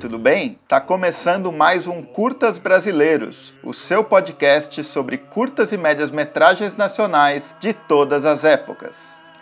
[0.00, 0.60] Tudo bem?
[0.68, 7.56] Tá começando mais um Curtas Brasileiros, o seu podcast sobre curtas e médias metragens nacionais
[7.58, 8.96] de todas as épocas.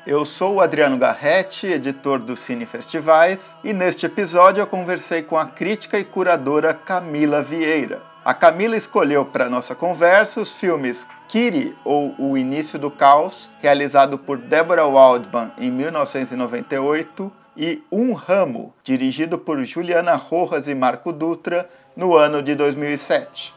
[0.07, 5.37] Eu sou o Adriano Garretti, editor do Cine Festivais, e neste episódio eu conversei com
[5.37, 8.01] a crítica e curadora Camila Vieira.
[8.25, 14.17] A Camila escolheu para nossa conversa os filmes Kiri, ou O Início do Caos, realizado
[14.17, 21.69] por Deborah Waldman em 1998, e Um Ramo, dirigido por Juliana Rojas e Marco Dutra,
[21.97, 23.55] no ano de 2007.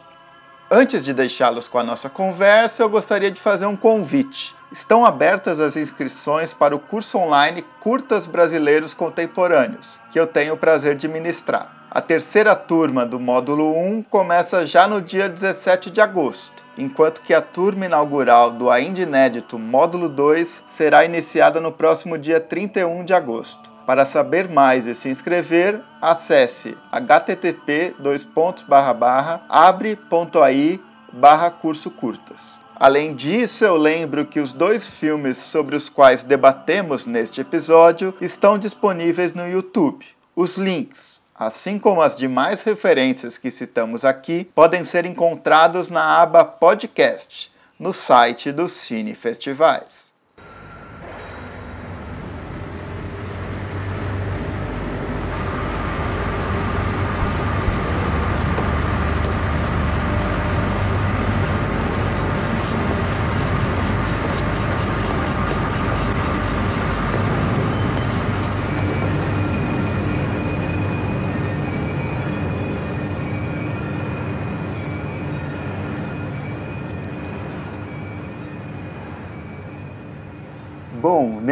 [0.72, 4.56] Antes de deixá-los com a nossa conversa, eu gostaria de fazer um convite.
[4.72, 10.58] Estão abertas as inscrições para o curso online Curtas Brasileiros Contemporâneos, que eu tenho o
[10.58, 11.80] prazer de ministrar.
[11.90, 17.34] A terceira turma do módulo 1 começa já no dia 17 de agosto, enquanto que
[17.34, 23.16] a turma inaugural do ainda inédito módulo 2 será iniciada no próximo dia 31 de
[23.16, 23.69] agosto.
[23.90, 27.96] Para saber mais e se inscrever, acesse http
[29.50, 30.80] abre.ai
[31.60, 32.40] curso curtas.
[32.76, 38.60] Além disso, eu lembro que os dois filmes sobre os quais debatemos neste episódio estão
[38.60, 40.06] disponíveis no YouTube.
[40.36, 46.46] Os links, assim como as demais referências que citamos aqui, podem ser encontrados na aba
[46.46, 50.09] Podcast, no site do Cine Festivais.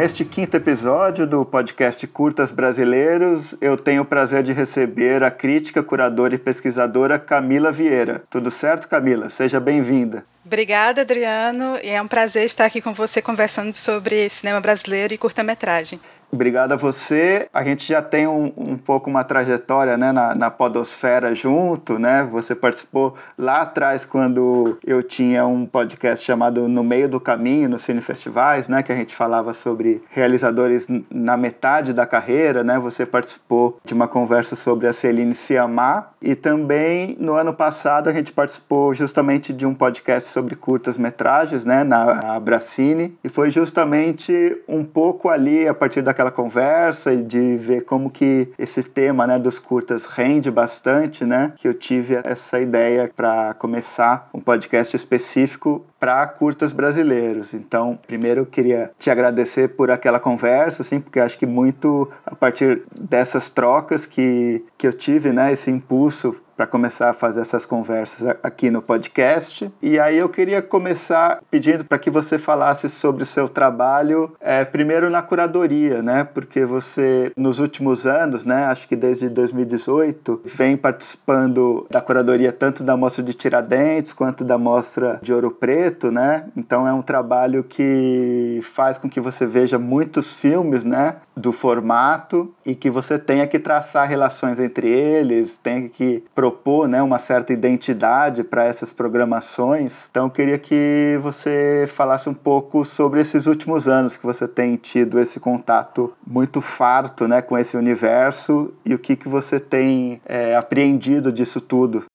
[0.08, 5.30] Bom, neste quinto episódio do podcast Curtas Brasileiros, eu tenho o prazer de receber a
[5.30, 8.22] crítica, curadora e pesquisadora Camila Vieira.
[8.30, 9.28] Tudo certo, Camila?
[9.28, 10.24] Seja bem-vinda.
[10.46, 15.18] Obrigada, Adriano, e é um prazer estar aqui com você conversando sobre cinema brasileiro e
[15.18, 16.00] curta-metragem.
[16.30, 17.48] Obrigado a você.
[17.54, 22.28] A gente já tem um, um pouco uma trajetória né, na, na podosfera junto, né?
[22.30, 27.78] Você participou lá atrás quando eu tinha um podcast chamado No Meio do Caminho, no
[27.78, 28.82] Cine Festivais, né?
[28.82, 32.78] Que a gente falava sobre realizadores na metade da carreira, né?
[32.78, 38.12] Você participou de uma conversa sobre a Celine Siamar e também no ano passado a
[38.12, 41.84] gente participou justamente de um podcast sobre curtas metragens, né?
[41.84, 47.56] Na Abracine e foi justamente um pouco ali a partir da aquela conversa e de
[47.56, 52.58] ver como que esse tema, né, dos curtas rende bastante, né, que eu tive essa
[52.58, 57.54] ideia para começar um podcast específico para curtas brasileiros.
[57.54, 62.34] Então, primeiro eu queria te agradecer por aquela conversa, assim, porque acho que muito a
[62.34, 67.64] partir dessas trocas que, que eu tive, né, esse impulso para começar a fazer essas
[67.64, 69.72] conversas aqui no podcast.
[69.80, 74.64] E aí eu queria começar pedindo para que você falasse sobre o seu trabalho, é,
[74.64, 76.24] primeiro na curadoria, né?
[76.24, 82.82] Porque você, nos últimos anos, né, acho que desde 2018, vem participando da curadoria tanto
[82.82, 86.48] da Mostra de Tiradentes quanto da Mostra de Ouro Preto, né?
[86.56, 91.18] Então é um trabalho que faz com que você veja muitos filmes, né?
[91.36, 97.02] Do formato e que você tenha que traçar relações entre eles, tenha que propor né,
[97.02, 100.08] uma certa identidade para essas programações.
[100.10, 104.76] Então eu queria que você falasse um pouco sobre esses últimos anos que você tem
[104.76, 110.22] tido esse contato muito farto né, com esse universo e o que, que você tem
[110.24, 112.06] é, apreendido disso tudo.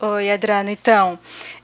[0.00, 0.70] Oi, Adrano.
[0.70, 1.18] Então,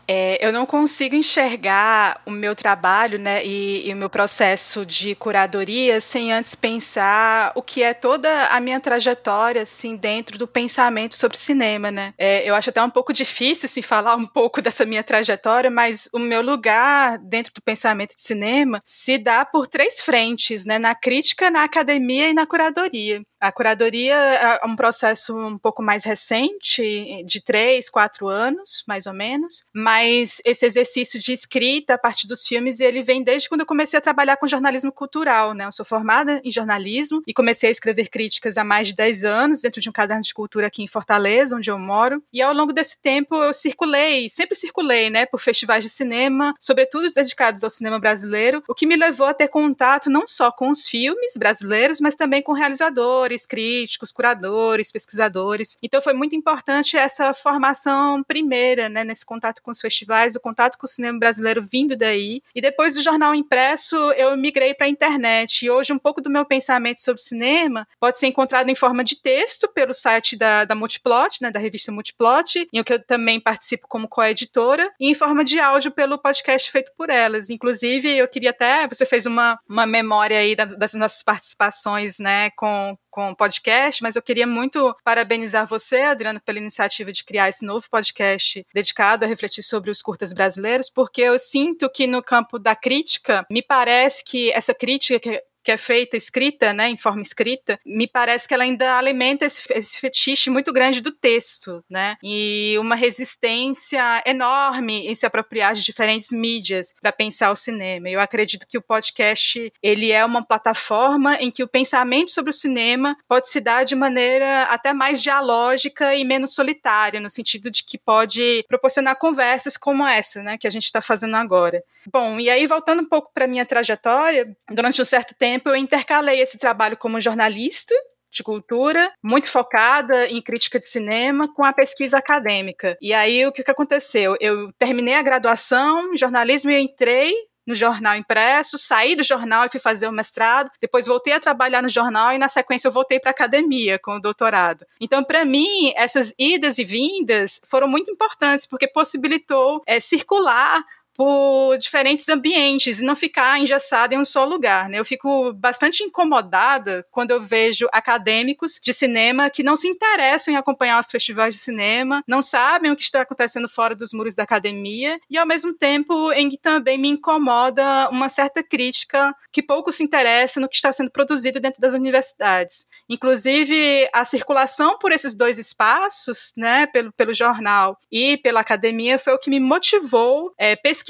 [0.06, 5.14] é, eu não consigo enxergar o meu trabalho né, e, e, o meu processo de
[5.14, 11.14] curadoria sem antes pensar o que é toda a minha trajetória assim, dentro do pensamento
[11.14, 11.90] sobre cinema.
[11.90, 12.12] Né?
[12.18, 16.08] É, eu acho até um pouco difícil assim, falar um pouco dessa minha trajetória, mas
[16.12, 20.94] o meu lugar dentro do pensamento de cinema se dá por três frentes, né, na
[20.94, 23.22] crítica, na academia e na curadoria.
[23.44, 29.12] A curadoria é um processo um pouco mais recente, de três, quatro anos, mais ou
[29.12, 33.66] menos, mas esse exercício de escrita a partir dos filmes, ele vem desde quando eu
[33.66, 35.66] comecei a trabalhar com jornalismo cultural, né?
[35.66, 39.60] Eu sou formada em jornalismo e comecei a escrever críticas há mais de 10 anos
[39.60, 42.72] dentro de um caderno de cultura aqui em Fortaleza, onde eu moro, e ao longo
[42.72, 47.68] desse tempo eu circulei, sempre circulei, né, por festivais de cinema, sobretudo os dedicados ao
[47.68, 52.00] cinema brasileiro, o que me levou a ter contato não só com os filmes brasileiros,
[52.00, 55.76] mas também com realizadores, críticos, curadores, pesquisadores.
[55.82, 60.78] Então foi muito importante essa formação primeira, né, nesse contato com os festivais, o contato
[60.78, 62.42] com o cinema brasileiro vindo daí.
[62.54, 65.64] E depois do jornal impresso, eu migrei para a internet.
[65.64, 69.20] E hoje, um pouco do meu pensamento sobre cinema pode ser encontrado em forma de
[69.20, 73.88] texto pelo site da, da Multiplot, né, da revista Multiplot, em que eu também participo
[73.88, 77.50] como coeditora, e em forma de áudio pelo podcast feito por elas.
[77.50, 78.86] Inclusive, eu queria até.
[78.86, 84.02] Você fez uma, uma memória aí das, das nossas participações né, com, com o podcast,
[84.02, 89.24] mas eu queria muito parabenizar você, Adriano, pela iniciativa de criar esse novo podcast dedicado
[89.24, 93.62] a refletir sobre os curtas brasileiros, porque eu sinto que no campo da crítica, me
[93.62, 98.46] parece que essa crítica que que é feita, escrita, né, em forma escrita, me parece
[98.46, 104.22] que ela ainda alimenta esse, esse fetiche muito grande do texto, né, e uma resistência
[104.26, 108.08] enorme em se apropriar de diferentes mídias para pensar o cinema.
[108.08, 112.54] Eu acredito que o podcast ele é uma plataforma em que o pensamento sobre o
[112.54, 117.82] cinema pode se dar de maneira até mais dialógica e menos solitária, no sentido de
[117.82, 121.82] que pode proporcionar conversas como essa, né, que a gente está fazendo agora.
[122.12, 126.40] Bom, e aí voltando um pouco para minha trajetória, durante um certo tempo eu intercalei
[126.40, 127.94] esse trabalho como jornalista
[128.34, 132.98] de cultura, muito focada em crítica de cinema, com a pesquisa acadêmica.
[133.00, 134.36] E aí o que, que aconteceu?
[134.40, 137.32] Eu terminei a graduação em jornalismo e entrei
[137.66, 141.82] no jornal impresso, saí do jornal e fui fazer o mestrado, depois voltei a trabalhar
[141.82, 144.84] no jornal e na sequência eu voltei para a academia com o doutorado.
[145.00, 150.84] Então, para mim, essas idas e vindas foram muito importantes porque possibilitou é, circular
[151.14, 154.88] por diferentes ambientes e não ficar engessada em um só lugar.
[154.88, 154.98] Né?
[154.98, 160.56] Eu fico bastante incomodada quando eu vejo acadêmicos de cinema que não se interessam em
[160.56, 164.42] acompanhar os festivais de cinema, não sabem o que está acontecendo fora dos muros da
[164.42, 169.92] academia e, ao mesmo tempo, em que também me incomoda uma certa crítica que pouco
[169.92, 172.86] se interessa no que está sendo produzido dentro das universidades.
[173.08, 179.32] Inclusive, a circulação por esses dois espaços, né, pelo, pelo jornal e pela academia, foi
[179.34, 181.03] o que me motivou é, pesquisar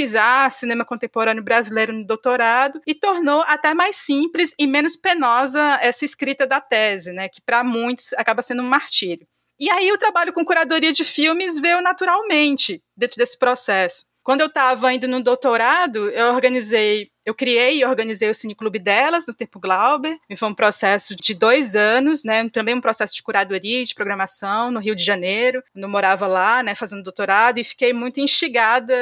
[0.50, 6.46] cinema contemporâneo brasileiro no doutorado e tornou até mais simples e menos penosa essa escrita
[6.46, 9.26] da tese, né, que para muitos acaba sendo um martírio.
[9.58, 14.06] E aí o trabalho com curadoria de filmes veio naturalmente dentro desse processo.
[14.22, 19.26] Quando eu estava indo no doutorado, eu organizei eu criei e organizei o Cineclube delas
[19.26, 20.18] no Tempo Glauber.
[20.28, 22.48] E foi um processo de dois anos, né?
[22.50, 25.62] Também um processo de curadoria de programação no Rio de Janeiro.
[25.74, 26.74] Eu morava lá, né?
[26.74, 28.94] Fazendo doutorado e fiquei muito instigada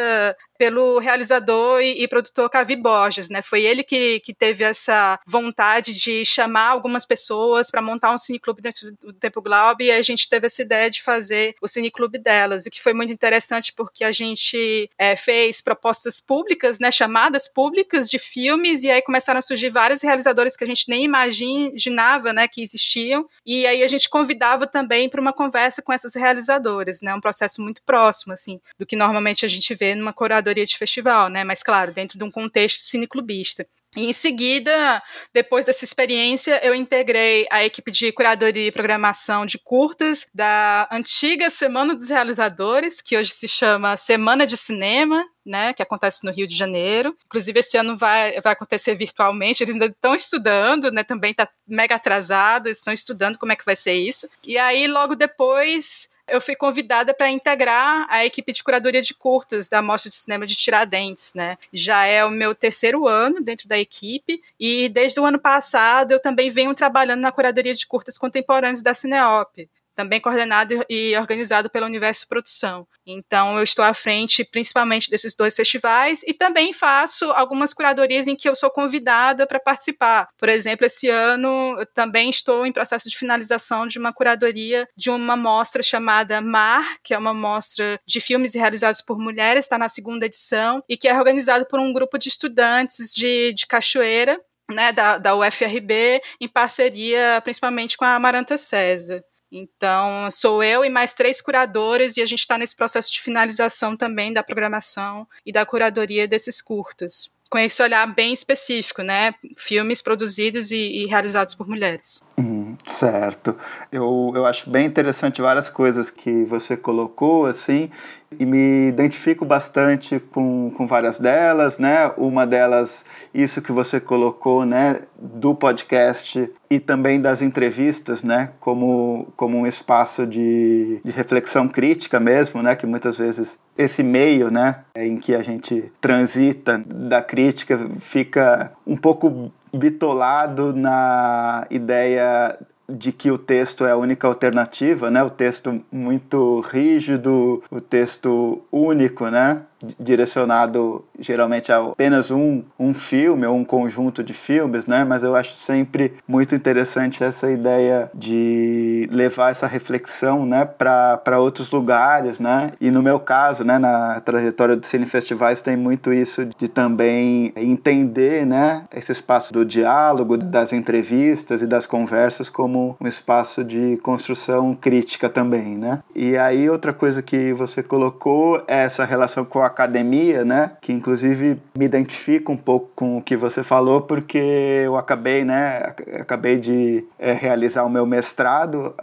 [0.62, 3.42] pelo realizador e, e, produtor Cavi Borges, né?
[3.42, 8.62] Foi ele que, que teve essa vontade de chamar algumas pessoas para montar um cineclube
[8.62, 12.64] dentro do Tempo Glaube e a gente teve essa ideia de fazer o cineclube delas,
[12.64, 16.92] o que foi muito interessante porque a gente é, fez propostas públicas, né?
[16.92, 21.04] Chamadas públicas de filmes, e aí começaram a surgir vários realizadores que a gente nem
[21.04, 26.14] imaginava né, que existiam, e aí a gente convidava também para uma conversa com essas
[26.14, 30.64] realizadoras, né, um processo muito próximo, assim, do que normalmente a gente vê numa curadoria
[30.64, 33.66] de festival, né, mas claro, dentro de um contexto cineclubista.
[33.94, 35.02] E em seguida,
[35.34, 41.50] depois dessa experiência, eu integrei a equipe de curadoria e programação de curtas da antiga
[41.50, 46.46] Semana dos Realizadores, que hoje se chama Semana de Cinema, né, que acontece no Rio
[46.46, 47.14] de Janeiro.
[47.26, 49.62] Inclusive, esse ano vai, vai acontecer virtualmente.
[49.62, 53.76] Eles ainda estão estudando, né, também está mega atrasado, estão estudando como é que vai
[53.76, 54.26] ser isso.
[54.46, 59.68] E aí, logo depois, eu fui convidada para integrar a equipe de curadoria de curtas
[59.68, 61.58] da Mostra de Cinema de Tiradentes, né?
[61.72, 66.20] Já é o meu terceiro ano dentro da equipe e desde o ano passado eu
[66.20, 71.86] também venho trabalhando na curadoria de curtas contemporâneos da Cineop também coordenado e organizado pela
[71.86, 72.86] Universo Produção.
[73.06, 78.36] Então, eu estou à frente principalmente desses dois festivais e também faço algumas curadorias em
[78.36, 80.28] que eu sou convidada para participar.
[80.38, 85.10] Por exemplo, esse ano eu também estou em processo de finalização de uma curadoria de
[85.10, 89.88] uma mostra chamada Mar, que é uma mostra de filmes realizados por mulheres, está na
[89.88, 94.92] segunda edição, e que é organizado por um grupo de estudantes de, de Cachoeira, né,
[94.92, 99.22] da, da UFRB, em parceria principalmente com a Amaranta César.
[99.52, 103.94] Então, sou eu e mais três curadores, e a gente está nesse processo de finalização
[103.94, 107.30] também da programação e da curadoria desses curtas.
[107.50, 109.34] Com esse olhar bem específico, né?
[109.58, 112.22] Filmes produzidos e, e realizados por mulheres.
[112.38, 113.56] Hum, certo.
[113.90, 117.90] Eu, eu acho bem interessante várias coisas que você colocou, assim,
[118.38, 122.10] e me identifico bastante com, com várias delas, né?
[122.16, 129.28] Uma delas, isso que você colocou, né, do podcast e também das entrevistas, né, como,
[129.36, 134.76] como um espaço de, de reflexão crítica mesmo, né, que muitas vezes esse meio, né,
[134.96, 143.30] em que a gente transita da crítica fica um pouco bitolado na ideia de que
[143.30, 145.22] o texto é a única alternativa, né?
[145.22, 149.62] O texto muito rígido, o texto único, né?
[149.98, 155.04] Direcionado geralmente a apenas um, um filme ou um conjunto de filmes, né?
[155.04, 161.70] Mas eu acho sempre muito interessante essa ideia de levar essa reflexão, né, para outros
[161.70, 162.70] lugares, né?
[162.80, 167.52] E no meu caso, né, na trajetória do Cine Festivais tem muito isso de também
[167.56, 173.98] entender, né, esse espaço do diálogo, das entrevistas e das conversas como um espaço de
[174.02, 176.00] construção crítica também, né?
[176.14, 180.72] E aí outra coisa que você colocou é essa relação com a academia, né?
[180.80, 185.94] Que inclusive me identifica um pouco com o que você falou, porque eu acabei, né?
[186.20, 188.94] Acabei de é, realizar o meu mestrado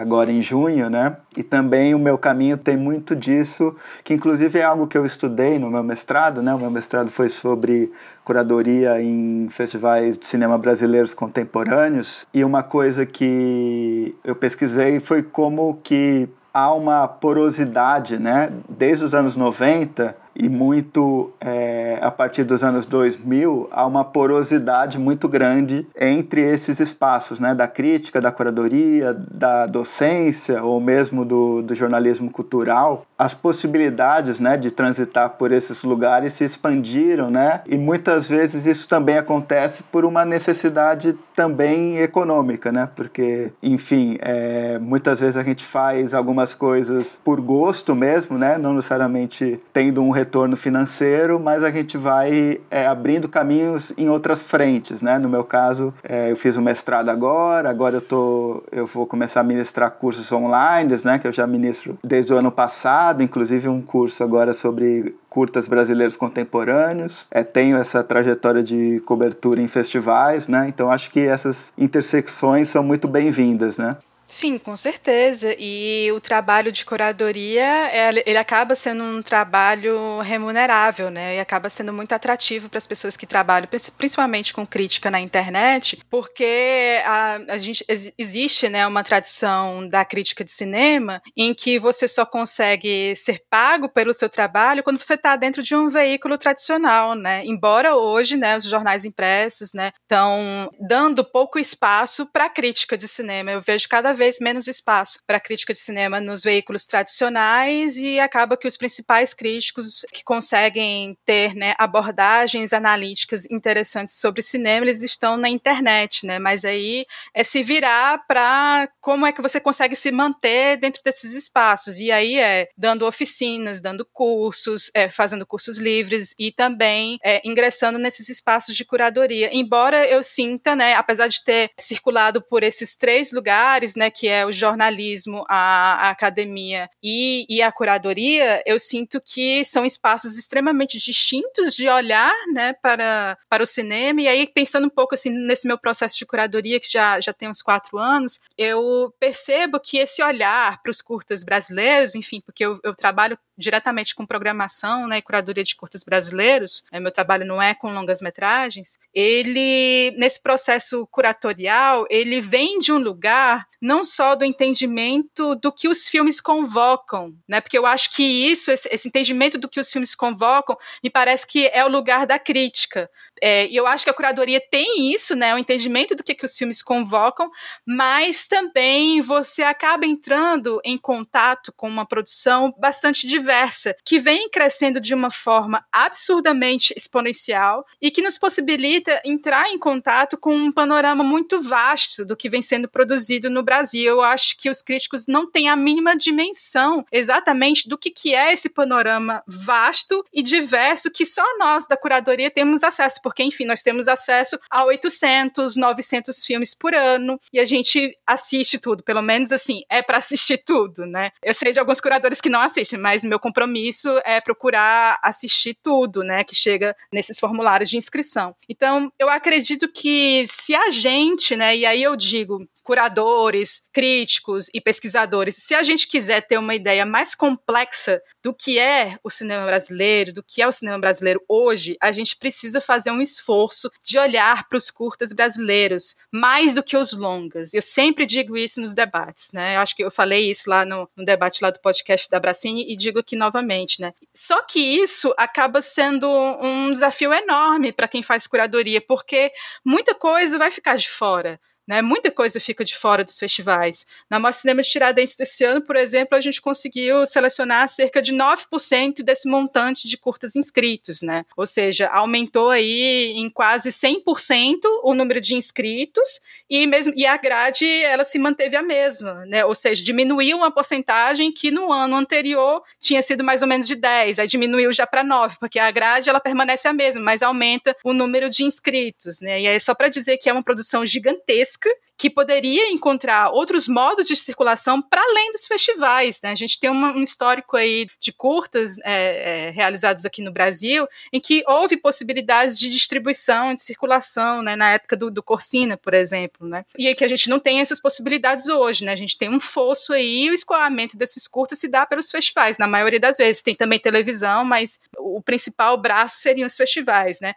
[0.00, 1.16] agora em junho, né?
[1.36, 5.58] E também o meu caminho tem muito disso, que inclusive é algo que eu estudei
[5.58, 6.54] no meu mestrado, né?
[6.54, 7.90] O meu mestrado foi sobre
[8.24, 15.78] curadoria em festivais de cinema brasileiros contemporâneos e uma coisa que eu pesquisei foi como
[15.82, 18.50] que há uma porosidade, né?
[18.68, 24.96] Desde os anos 90 e muito é, a partir dos anos 2000 há uma porosidade
[24.96, 31.60] muito grande entre esses espaços, né, da crítica, da curadoria, da docência ou mesmo do,
[31.60, 33.04] do jornalismo cultural.
[33.18, 38.88] As possibilidades, né, de transitar por esses lugares se expandiram, né, e muitas vezes isso
[38.88, 45.64] também acontece por uma necessidade também econômica, né, porque, enfim, é, muitas vezes a gente
[45.64, 51.64] faz algumas coisas por gosto mesmo, né, não necessariamente tendo um retorno retorno financeiro, mas
[51.64, 55.18] a gente vai é, abrindo caminhos em outras frentes, né?
[55.18, 59.06] No meu caso, é, eu fiz o um mestrado agora, agora eu, tô, eu vou
[59.06, 61.18] começar a ministrar cursos online, né?
[61.18, 66.16] Que eu já ministro desde o ano passado, inclusive um curso agora sobre curtas brasileiros
[66.16, 67.26] contemporâneos.
[67.30, 70.66] É, tenho essa trajetória de cobertura em festivais, né?
[70.68, 73.96] Então acho que essas intersecções são muito bem-vindas, né?
[74.30, 75.56] Sim, com certeza.
[75.58, 77.90] E o trabalho de curadoria,
[78.26, 81.36] ele acaba sendo um trabalho remunerável, né?
[81.36, 83.66] E acaba sendo muito atrativo para as pessoas que trabalham,
[83.96, 87.82] principalmente com crítica na internet, porque a, a gente
[88.18, 93.88] existe, né, uma tradição da crítica de cinema em que você só consegue ser pago
[93.88, 97.42] pelo seu trabalho quando você está dentro de um veículo tradicional, né?
[97.46, 103.50] Embora hoje, né, os jornais impressos, né, estão dando pouco espaço para crítica de cinema.
[103.52, 108.56] Eu vejo cada vez menos espaço para crítica de cinema nos veículos tradicionais e acaba
[108.56, 115.36] que os principais críticos que conseguem ter né, abordagens analíticas interessantes sobre cinema, eles estão
[115.36, 116.38] na internet, né?
[116.38, 121.32] Mas aí é se virar para como é que você consegue se manter dentro desses
[121.34, 121.98] espaços.
[121.98, 127.98] E aí é dando oficinas, dando cursos, é, fazendo cursos livres e também é, ingressando
[127.98, 129.50] nesses espaços de curadoria.
[129.52, 134.44] Embora eu sinta, né, apesar de ter circulado por esses três lugares, né, que é
[134.44, 140.98] o jornalismo, a, a academia e, e, a curadoria, eu sinto que são espaços extremamente
[140.98, 144.22] distintos de olhar né, para, para o cinema.
[144.22, 147.48] E aí, pensando um pouco assim, nesse meu processo de curadoria, que já, já tem
[147.48, 152.78] uns quatro anos, eu percebo que esse olhar para os curtas brasileiros, enfim, porque eu,
[152.82, 157.60] eu trabalho diretamente com programação né, e curadoria de curtas brasileiros, né, meu trabalho não
[157.60, 164.34] é com longas metragens, ele, nesse processo curatorial, ele vem de um lugar não só
[164.34, 169.08] do entendimento do que os filmes convocam, né, porque eu acho que isso, esse, esse
[169.08, 173.10] entendimento do que os filmes convocam, me parece que é o lugar da crítica,
[173.42, 176.46] é, e eu acho que a curadoria tem isso, né, o entendimento do que, que
[176.46, 177.50] os filmes convocam,
[177.86, 185.00] mas também você acaba entrando em contato com uma produção bastante diversa, que vem crescendo
[185.00, 191.22] de uma forma absurdamente exponencial e que nos possibilita entrar em contato com um panorama
[191.24, 194.02] muito vasto do que vem sendo produzido no Brasil.
[194.02, 198.52] Eu acho que os críticos não têm a mínima dimensão exatamente do que, que é
[198.52, 203.82] esse panorama vasto e diverso que só nós da curadoria temos acesso porque, enfim, nós
[203.82, 209.52] temos acesso a 800, 900 filmes por ano e a gente assiste tudo, pelo menos
[209.52, 211.30] assim, é para assistir tudo, né?
[211.42, 216.22] Eu sei de alguns curadores que não assistem, mas meu compromisso é procurar assistir tudo,
[216.22, 218.56] né, que chega nesses formulários de inscrição.
[218.66, 224.80] Então, eu acredito que se a gente, né, e aí eu digo, curadores, críticos e
[224.80, 229.66] pesquisadores, se a gente quiser ter uma ideia mais complexa do que é o cinema
[229.66, 234.18] brasileiro, do que é o cinema brasileiro hoje, a gente precisa fazer um esforço de
[234.18, 237.74] olhar para os curtas brasileiros, mais do que os longas.
[237.74, 239.76] Eu sempre digo isso nos debates, né?
[239.76, 242.90] Eu acho que eu falei isso lá no, no debate lá do podcast da Bracini
[242.90, 244.14] e digo aqui novamente, né?
[244.34, 249.52] Só que isso acaba sendo um desafio enorme para quem faz curadoria, porque
[249.84, 252.02] muita coisa vai ficar de fora né?
[252.02, 254.06] Muita coisa fica de fora dos festivais.
[254.28, 258.30] Na Mostra Cinema de Tiradentes desse ano, por exemplo, a gente conseguiu selecionar cerca de
[258.30, 261.46] 9% desse montante de curtas inscritos, né?
[261.56, 267.38] Ou seja, aumentou aí em quase 100% o número de inscritos e mesmo e a
[267.38, 269.64] grade ela se manteve a mesma, né?
[269.64, 273.94] Ou seja, diminuiu uma porcentagem que no ano anterior tinha sido mais ou menos de
[273.94, 277.96] 10, aí diminuiu já para 9, porque a grade ela permanece a mesma, mas aumenta
[278.04, 279.62] o número de inscritos, né?
[279.62, 281.77] E aí só para dizer que é uma produção gigantesca
[282.18, 286.40] que poderia encontrar outros modos de circulação para além dos festivais.
[286.42, 286.50] Né?
[286.50, 291.06] A gente tem uma, um histórico aí de curtas é, é, realizados aqui no Brasil,
[291.32, 294.74] em que houve possibilidades de distribuição, de circulação, né?
[294.74, 296.66] na época do, do Corsina, por exemplo.
[296.66, 296.84] Né?
[296.98, 299.04] E é que a gente não tem essas possibilidades hoje.
[299.04, 299.12] Né?
[299.12, 302.78] A gente tem um fosso aí, e o escoamento desses curtas se dá pelos festivais,
[302.78, 303.62] na maioria das vezes.
[303.62, 307.40] Tem também televisão, mas o principal braço seriam os festivais.
[307.40, 307.54] Né?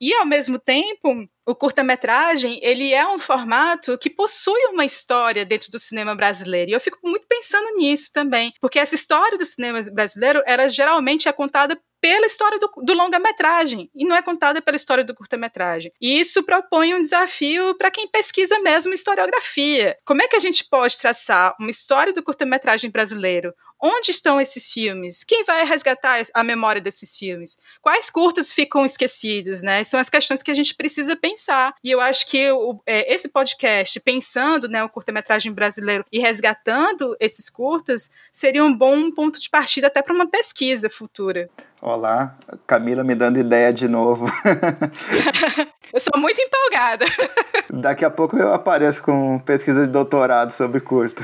[0.00, 5.70] E, ao mesmo tempo, o curta-metragem, ele é um formato que possui uma história dentro
[5.70, 6.70] do cinema brasileiro.
[6.70, 11.26] E eu fico muito pensando nisso também, porque essa história do cinema brasileiro, ela geralmente
[11.26, 15.90] é contada pela história do, do longa-metragem e não é contada pela história do curta-metragem.
[16.00, 19.96] E isso propõe um desafio para quem pesquisa mesmo historiografia.
[20.04, 23.54] Como é que a gente pode traçar uma história do curta-metragem brasileiro?
[23.80, 25.22] Onde estão esses filmes?
[25.22, 27.58] Quem vai resgatar a memória desses filmes?
[27.80, 29.84] Quais curtas ficam esquecidos, né?
[29.84, 31.74] São as questões que a gente precisa pensar.
[31.82, 37.16] E eu acho que o, é, esse podcast, pensando né, o curta-metragem brasileiro e resgatando
[37.20, 41.48] esses curtas, seria um bom ponto de partida até para uma pesquisa futura.
[41.80, 44.26] Olá, Camila me dando ideia de novo.
[45.94, 47.04] eu sou muito empolgada.
[47.70, 51.22] Daqui a pouco eu apareço com pesquisa de doutorado sobre curto.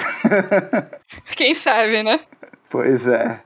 [1.35, 2.21] Quem sabe, né?
[2.75, 3.39] Pois é.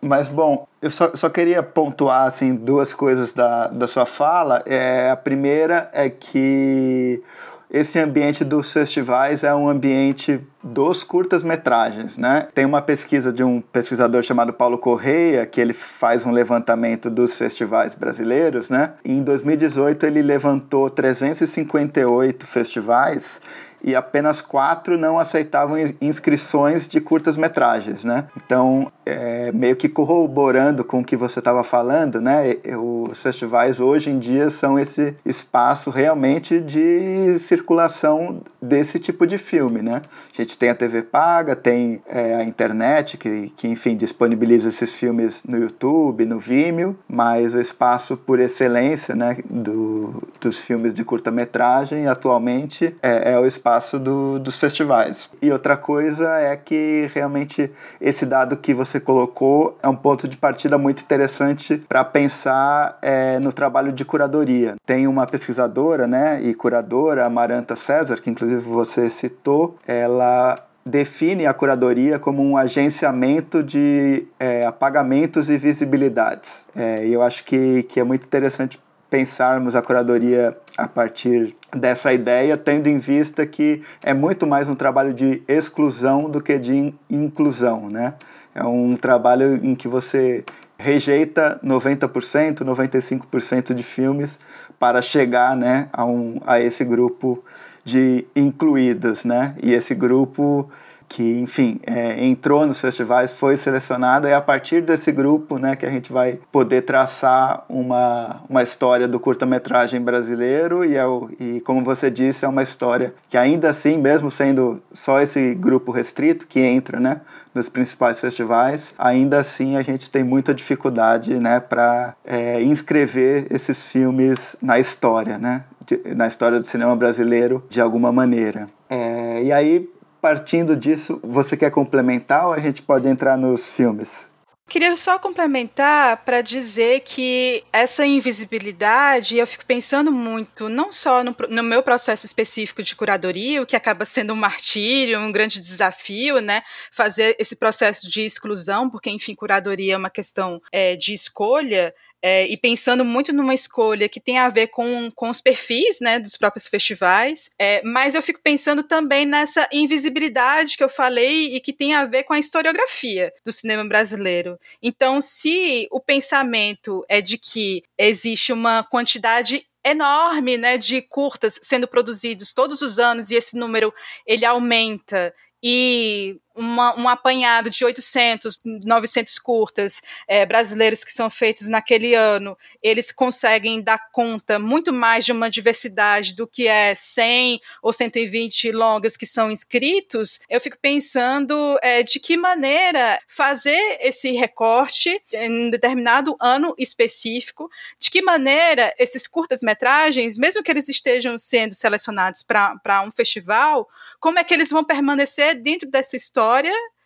[0.00, 4.62] Mas, bom, eu só, só queria pontuar assim, duas coisas da, da sua fala.
[4.64, 7.22] É, a primeira é que
[7.70, 12.48] esse ambiente dos festivais é um ambiente dos curtas-metragens, né?
[12.54, 17.36] Tem uma pesquisa de um pesquisador chamado Paulo Correia, que ele faz um levantamento dos
[17.36, 18.94] festivais brasileiros, né?
[19.04, 23.38] E em 2018 ele levantou 358 festivais
[23.82, 28.26] e apenas quatro não aceitavam inscrições de curtas-metragens, né?
[28.36, 32.56] Então, é, meio que corroborando com o que você estava falando, né?
[32.78, 39.82] Os festivais hoje em dia são esse espaço realmente de circulação desse tipo de filme,
[39.82, 40.02] né?
[40.32, 44.92] A gente tem a TV paga, tem é, a internet que, que, enfim, disponibiliza esses
[44.92, 51.04] filmes no YouTube, no Vimeo, mas o espaço por excelência, né, do, dos filmes de
[51.04, 55.28] curta-metragem atualmente é, é o espaço do, dos festivais.
[55.40, 60.36] E outra coisa é que realmente esse dado que você colocou é um ponto de
[60.36, 64.76] partida muito interessante para pensar é, no trabalho de curadoria.
[64.84, 71.54] Tem uma pesquisadora né, e curadora, Amaranta César, que inclusive você citou, ela define a
[71.54, 76.64] curadoria como um agenciamento de é, apagamentos e visibilidades.
[76.74, 82.12] É, e eu acho que, que é muito interessante pensarmos a curadoria a partir dessa
[82.14, 86.94] ideia, tendo em vista que é muito mais um trabalho de exclusão do que de
[87.10, 88.14] inclusão, né?
[88.54, 90.44] É um trabalho em que você
[90.78, 94.38] rejeita 90%, 95% de filmes
[94.78, 97.42] para chegar, né, a, um, a esse grupo
[97.84, 99.54] de incluídos, né?
[99.62, 100.68] E esse grupo
[101.12, 105.84] que, enfim, é, entrou nos festivais, foi selecionado, é a partir desse grupo né, que
[105.84, 111.60] a gente vai poder traçar uma, uma história do curta-metragem brasileiro e, é o, e,
[111.60, 116.46] como você disse, é uma história que ainda assim, mesmo sendo só esse grupo restrito
[116.46, 117.20] que entra né,
[117.54, 123.92] nos principais festivais, ainda assim a gente tem muita dificuldade né, para é, inscrever esses
[123.92, 128.66] filmes na história, né, de, na história do cinema brasileiro de alguma maneira.
[128.88, 129.92] É, e aí,
[130.22, 134.30] partindo disso, você quer complementar ou a gente pode entrar nos filmes?
[134.68, 141.36] Queria só complementar para dizer que essa invisibilidade, eu fico pensando muito, não só no,
[141.50, 146.40] no, meu processo específico de curadoria, o que acaba sendo um martírio, um grande desafio,
[146.40, 146.62] né?
[146.90, 152.46] Fazer esse processo de exclusão, porque, enfim, curadoria é uma questão é, de escolha é,
[152.46, 156.36] e pensando muito numa escolha que tem a ver com, com os perfis né, dos
[156.36, 161.72] próprios festivais, é, mas eu fico pensando também nessa invisibilidade que eu falei e que
[161.72, 164.58] tem a ver com a historiografia do cinema brasileiro.
[164.80, 171.88] Então, se o pensamento é de que existe uma quantidade enorme né, de curtas sendo
[171.88, 173.92] produzidos todos os anos e esse número
[174.24, 181.68] ele aumenta e uma, um apanhado de 800, 900 curtas é, brasileiros que são feitos
[181.68, 187.60] naquele ano, eles conseguem dar conta muito mais de uma diversidade do que é 100
[187.82, 194.32] ou 120 longas que são inscritos, eu fico pensando é, de que maneira fazer esse
[194.32, 201.74] recorte em determinado ano específico, de que maneira esses curtas-metragens, mesmo que eles estejam sendo
[201.74, 203.88] selecionados para um festival,
[204.20, 206.41] como é que eles vão permanecer dentro dessa história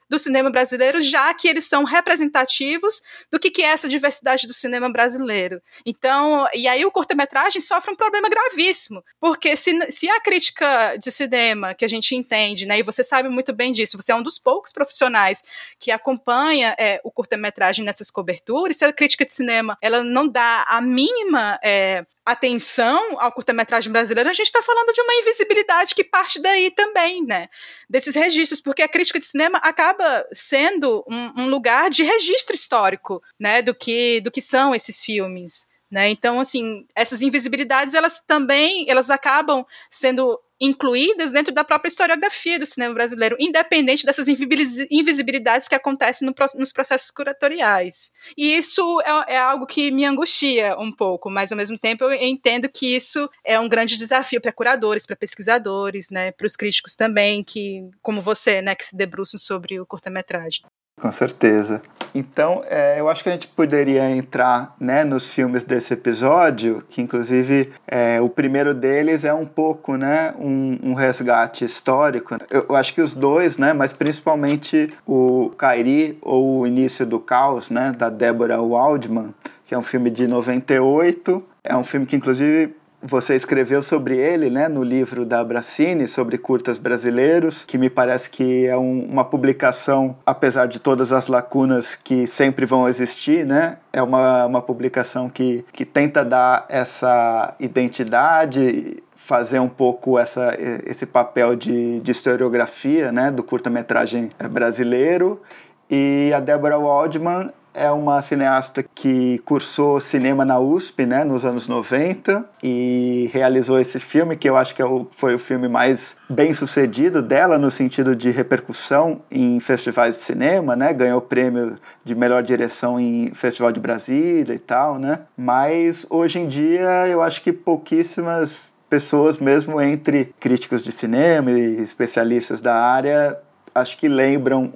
[0.08, 4.54] do cinema brasileiro, já que eles são representativos do que, que é essa diversidade do
[4.54, 5.60] cinema brasileiro.
[5.84, 11.10] Então, e aí o curta-metragem sofre um problema gravíssimo, porque se, se a crítica de
[11.10, 14.22] cinema que a gente entende, né, e você sabe muito bem disso, você é um
[14.22, 15.42] dos poucos profissionais
[15.78, 20.64] que acompanha é, o curta-metragem nessas coberturas, se a crítica de cinema ela não dá
[20.68, 26.02] a mínima é, atenção ao curta-metragem brasileiro, a gente está falando de uma invisibilidade que
[26.02, 27.48] parte daí também, né?
[27.88, 33.22] Desses registros, porque a crítica de cinema acaba sendo um, um lugar de registro histórico,
[33.38, 33.62] né?
[33.62, 35.68] Do que, do que são esses filmes.
[35.88, 36.10] Né?
[36.10, 42.66] Então, assim, essas invisibilidades, elas também, elas acabam sendo incluídas dentro da própria historiografia do
[42.66, 48.12] cinema brasileiro, independente dessas invisibilidades que acontecem no, nos processos curatoriais.
[48.36, 52.12] E isso é, é, algo que me angustia um pouco, mas ao mesmo tempo eu
[52.12, 56.96] entendo que isso é um grande desafio para curadores, para pesquisadores, né, para os críticos
[56.96, 60.62] também, que, como você, né, que se debruçam sobre o curta-metragem.
[60.98, 61.82] Com certeza.
[62.14, 67.02] Então, é, eu acho que a gente poderia entrar né, nos filmes desse episódio, que
[67.02, 72.36] inclusive é, o primeiro deles é um pouco né, um, um resgate histórico.
[72.50, 77.20] Eu, eu, acho que os dois, né, mas principalmente o Kairi, ou o Início do
[77.20, 79.34] Caos, né, da Deborah Waldman,
[79.66, 81.44] que é um filme de 98.
[81.62, 82.74] É um filme que, inclusive,
[83.06, 88.28] você escreveu sobre ele, né, no livro da Bracini, sobre curtas brasileiros, que me parece
[88.28, 93.78] que é um, uma publicação, apesar de todas as lacunas que sempre vão existir, né,
[93.92, 101.06] é uma, uma publicação que, que tenta dar essa identidade, fazer um pouco essa, esse
[101.06, 105.40] papel de, de historiografia, né, do curta-metragem brasileiro.
[105.88, 111.68] E a Deborah Waldman é uma cineasta que cursou cinema na USP, né, nos anos
[111.68, 116.16] 90 e realizou esse filme que eu acho que é o, foi o filme mais
[116.28, 122.14] bem sucedido dela no sentido de repercussão em festivais de cinema, né, ganhou prêmio de
[122.14, 127.42] melhor direção em Festival de Brasília e tal, né, mas hoje em dia eu acho
[127.42, 133.36] que pouquíssimas pessoas, mesmo entre críticos de cinema e especialistas da área,
[133.76, 134.72] acho que lembram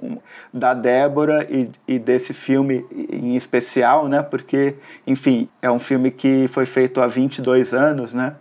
[0.53, 4.21] da Débora e, e, desse filme em especial, né?
[4.21, 8.35] Porque, enfim, é um filme que foi feito há 22 anos, né?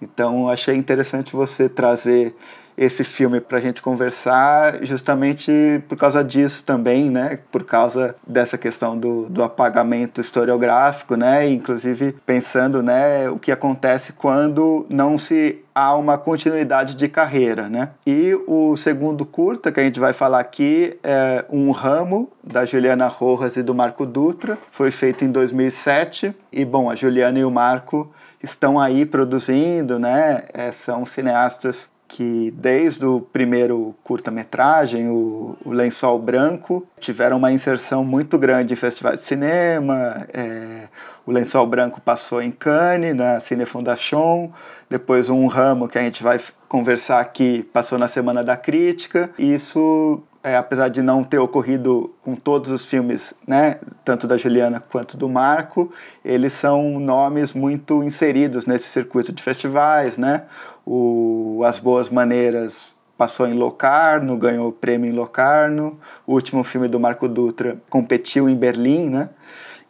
[0.00, 2.34] Então, achei interessante você trazer
[2.76, 7.38] esse filme para a gente conversar, justamente por causa disso também, né?
[7.50, 11.48] Por causa dessa questão do, do apagamento historiográfico, né?
[11.48, 17.90] Inclusive pensando, né, o que acontece quando não se há uma continuidade de carreira, né?
[18.06, 23.08] E o segundo curta que a gente vai falar aqui é Um Ramo da Juliana
[23.08, 27.50] Rojas e do Marco Dutra, foi feito em 2007 e bom, a Juliana e o
[27.50, 30.42] Marco estão aí produzindo, né?
[30.52, 38.04] É, são cineastas que desde o primeiro curta-metragem, o, o, Lençol Branco, tiveram uma inserção
[38.04, 40.24] muito grande em festivais de cinema.
[40.32, 40.84] É,
[41.26, 44.52] o Lençol Branco passou em Cannes, na Cine Fondation,
[44.88, 49.30] depois um ramo que a gente vai conversar aqui passou na Semana da Crítica.
[49.36, 54.78] Isso é, apesar de não ter ocorrido com todos os filmes, né, tanto da Juliana
[54.78, 55.90] quanto do Marco,
[56.22, 60.42] eles são nomes muito inseridos nesse circuito de festivais, né?
[60.86, 65.98] O As Boas Maneiras passou em Locarno, ganhou o prêmio em Locarno.
[66.26, 69.30] O último filme do Marco Dutra competiu em Berlim, né?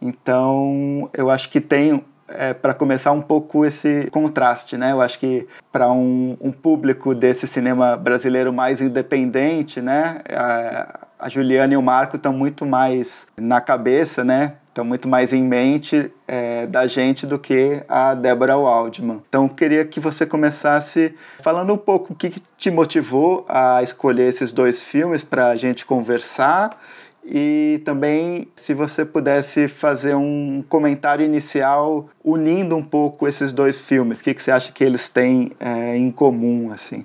[0.01, 4.93] Então, eu acho que tem é, para começar um pouco esse contraste, né?
[4.93, 10.21] Eu acho que para um, um, público desse cinema brasileiro mais independente, né?
[10.31, 14.55] A, a Juliana e o Marco estão muito mais na cabeça, né?
[14.75, 19.23] Estão muito mais em mente é, da gente do que a Débora Waldman.
[19.29, 24.27] Então, queria que você começasse falando um pouco o que, que te motivou a escolher
[24.27, 26.77] esses dois filmes para a gente conversar
[27.25, 34.19] e também se você pudesse fazer um comentário inicial unindo um pouco esses dois filmes,
[34.19, 37.05] o que, que você acha que eles têm é, em comum assim?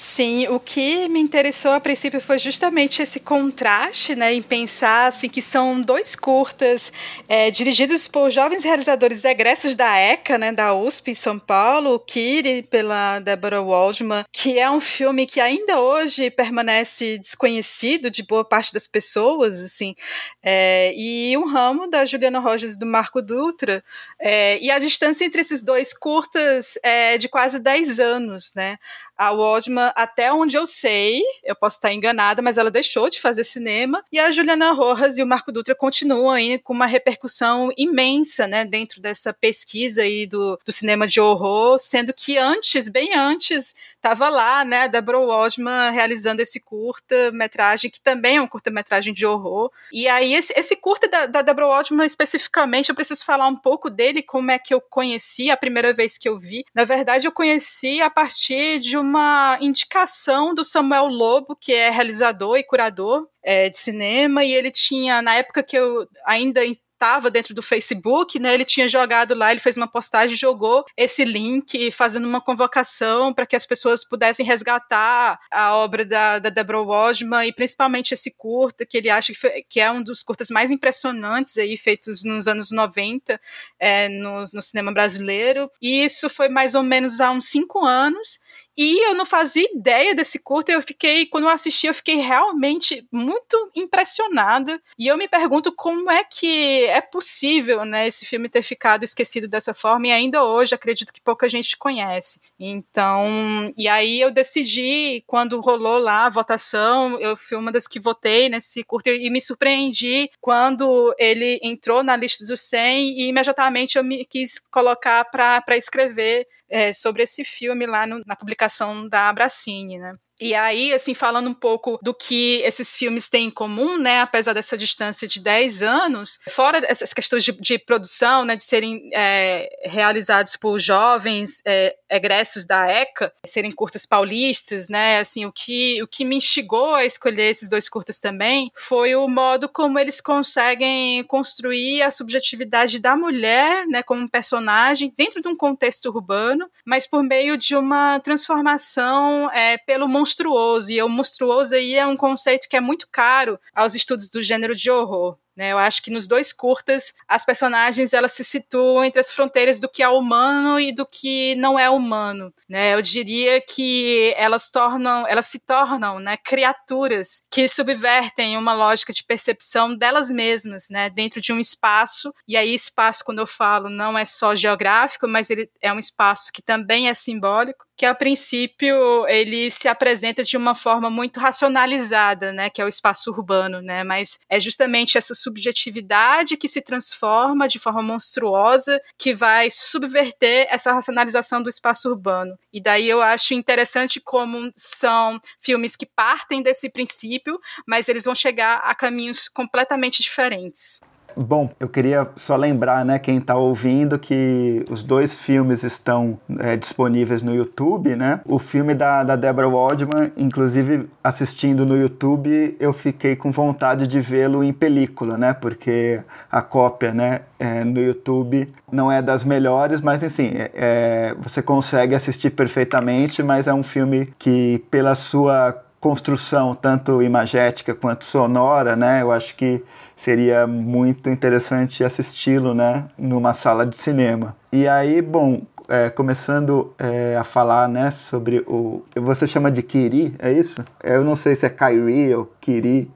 [0.00, 5.28] Sim, o que me interessou a princípio foi justamente esse contraste, né, em pensar assim,
[5.28, 6.92] que são dois curtas
[7.28, 11.98] é, dirigidos por jovens realizadores egressos da ECA, né, da USP em São Paulo, o
[11.98, 18.44] Kiri pela Deborah Waldman, que é um filme que ainda hoje permanece desconhecido de boa
[18.44, 19.96] parte das pessoas, assim,
[20.40, 23.82] é, e um ramo da Juliana Rojas e do Marco Dutra,
[24.20, 28.78] é, e a distância entre esses dois curtas é de quase 10 anos, né?
[29.18, 33.42] A Waldman, até onde eu sei, eu posso estar enganada, mas ela deixou de fazer
[33.42, 34.04] cinema.
[34.12, 38.64] E a Juliana Rojas e o Marco Dutra continuam aí com uma repercussão imensa, né,
[38.64, 44.28] dentro dessa pesquisa aí do, do cinema de horror, sendo que antes, bem antes, estava
[44.28, 49.72] lá, né, a Deborah Waldman realizando esse curta-metragem, que também é um curta-metragem de horror.
[49.92, 53.90] E aí, esse, esse curta da, da Deborah Waldman, especificamente, eu preciso falar um pouco
[53.90, 56.64] dele, como é que eu conheci a primeira vez que eu vi.
[56.72, 61.90] Na verdade, eu conheci a partir de uma uma indicação do Samuel Lobo, que é
[61.90, 66.62] realizador e curador é, de cinema, e ele tinha, na época que eu ainda
[66.98, 68.52] estava dentro do Facebook, né?
[68.52, 73.46] Ele tinha jogado lá, ele fez uma postagem, jogou esse link, fazendo uma convocação para
[73.46, 78.84] que as pessoas pudessem resgatar a obra da, da Deborah Waldman e principalmente esse curta,
[78.84, 82.48] que ele acha que, foi, que é um dos curtas mais impressionantes aí feitos nos
[82.48, 83.40] anos 90
[83.78, 85.70] é, no, no cinema brasileiro.
[85.80, 88.40] E isso foi mais ou menos há uns cinco anos.
[88.80, 93.04] E eu não fazia ideia desse curto, eu fiquei, quando eu assisti, eu fiquei realmente
[93.10, 94.80] muito impressionada.
[94.96, 99.48] E eu me pergunto como é que é possível, né, esse filme ter ficado esquecido
[99.48, 102.40] dessa forma e ainda hoje acredito que pouca gente conhece.
[102.56, 107.98] Então, e aí eu decidi, quando rolou lá a votação, eu fui uma das que
[107.98, 113.98] votei nesse curto e me surpreendi quando ele entrou na lista dos 100 e imediatamente
[113.98, 119.28] eu me quis colocar para escrever é, sobre esse filme lá no, na publicação da
[119.28, 120.16] Abracine, né?
[120.40, 124.52] E aí, assim, falando um pouco do que esses filmes têm em comum, né, apesar
[124.52, 129.68] dessa distância de 10 anos, fora essas questões de, de produção, né, de serem é,
[129.84, 136.06] realizados por jovens é, egressos da ECA, serem curtas paulistas, né, assim, o que, o
[136.06, 141.24] que me instigou a escolher esses dois curtas também foi o modo como eles conseguem
[141.24, 147.24] construir a subjetividade da mulher, né, como personagem dentro de um contexto urbano, mas por
[147.24, 152.68] meio de uma transformação é, pelo monstro monstruoso, e o monstruoso aí é um conceito
[152.68, 155.38] que é muito caro aos estudos do gênero de horror.
[155.58, 155.72] Né?
[155.72, 159.88] Eu acho que nos dois curtas as personagens elas se situam entre as fronteiras do
[159.88, 162.54] que é humano e do que não é humano.
[162.68, 162.94] Né?
[162.94, 169.24] Eu diria que elas tornam, elas se tornam né, criaturas que subvertem uma lógica de
[169.24, 172.32] percepção delas mesmas, né, dentro de um espaço.
[172.46, 176.52] E aí espaço, quando eu falo, não é só geográfico, mas ele é um espaço
[176.52, 182.52] que também é simbólico, que a princípio ele se apresenta de uma forma muito racionalizada,
[182.52, 187.66] né, que é o espaço urbano, né, mas é justamente essa subjetividade que se transforma
[187.66, 192.58] de forma monstruosa, que vai subverter essa racionalização do espaço urbano.
[192.72, 198.34] E daí eu acho interessante como são filmes que partem desse princípio, mas eles vão
[198.34, 201.00] chegar a caminhos completamente diferentes.
[201.36, 206.76] Bom, eu queria só lembrar, né, quem está ouvindo, que os dois filmes estão é,
[206.76, 208.40] disponíveis no YouTube, né?
[208.44, 214.20] O filme da, da Deborah Waldman, inclusive assistindo no YouTube, eu fiquei com vontade de
[214.20, 215.52] vê-lo em película, né?
[215.52, 221.34] Porque a cópia, né, é, no YouTube não é das melhores, mas assim, é, é
[221.40, 228.24] você consegue assistir perfeitamente, mas é um filme que, pela sua construção tanto imagética quanto
[228.24, 229.22] sonora, né?
[229.22, 229.82] Eu acho que
[230.14, 233.08] seria muito interessante assisti-lo, né?
[233.18, 234.56] Numa sala de cinema.
[234.72, 238.10] E aí, bom, é, começando é, a falar, né?
[238.10, 240.84] Sobre o você chama de Kiri, é isso?
[241.02, 243.10] Eu não sei se é Kyrie ou Kiri.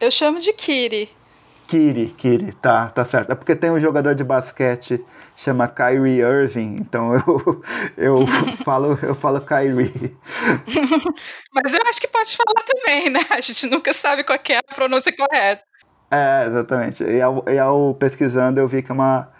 [0.00, 1.10] Eu chamo de Kiri.
[1.66, 3.32] Kiri, Kiri, tá, tá certo.
[3.32, 5.04] É porque tem um jogador de basquete
[5.36, 7.62] chama Kyrie Irving, então eu,
[7.96, 8.26] eu
[8.64, 10.16] falo eu falo Kyrie.
[11.52, 13.20] Mas eu acho que pode falar também, né?
[13.30, 15.62] A gente nunca sabe qual é a pronúncia correta.
[16.10, 17.02] É, exatamente.
[17.02, 19.33] E ao, e ao pesquisando eu vi que é uma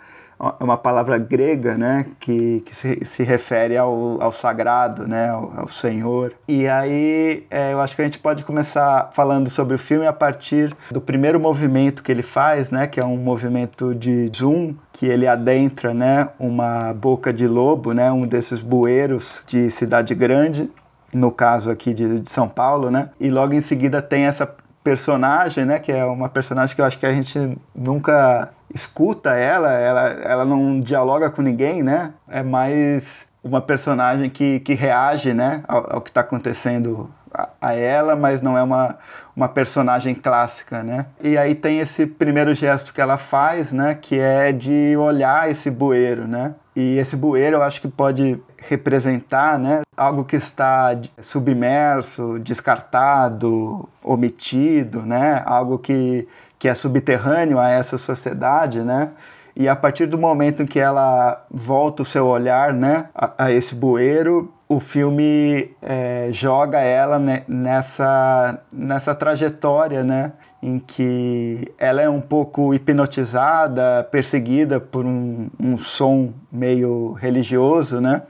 [0.61, 5.53] é uma palavra grega, né, que, que se, se refere ao, ao sagrado, né, ao,
[5.61, 6.33] ao Senhor.
[6.49, 10.13] E aí é, eu acho que a gente pode começar falando sobre o filme a
[10.13, 15.07] partir do primeiro movimento que ele faz, né, que é um movimento de zoom, que
[15.07, 20.71] ele adentra, né, uma boca de lobo, né, um desses bueiros de cidade grande,
[21.13, 24.47] no caso aqui de, de São Paulo, né, e logo em seguida tem essa
[24.85, 29.73] personagem, né, que é uma personagem que eu acho que a gente nunca escuta ela,
[29.73, 32.13] ela, ela não dialoga com ninguém, né?
[32.29, 37.75] É mais uma personagem que, que reage né, ao, ao que está acontecendo a, a,
[37.75, 38.99] ela, mas não é uma,
[39.35, 41.07] uma personagem clássica, né?
[41.21, 45.71] E aí tem esse primeiro gesto que ela faz, né, que é de olhar esse
[45.71, 46.55] bueiro, né?
[46.77, 55.03] E esse bueiro eu acho que pode representar né, algo que está submerso, descartado, omitido,
[55.03, 56.27] né, algo que,
[56.59, 59.11] que é subterrâneo a essa sociedade, né?
[59.57, 63.73] E a partir do momento que ela volta o seu olhar né, a, a esse
[63.73, 70.33] bueiro, o filme é, joga ela né, nessa, nessa trajetória né,
[70.65, 78.23] em que ela é um pouco hipnotizada, perseguida por um, um som meio religioso, né?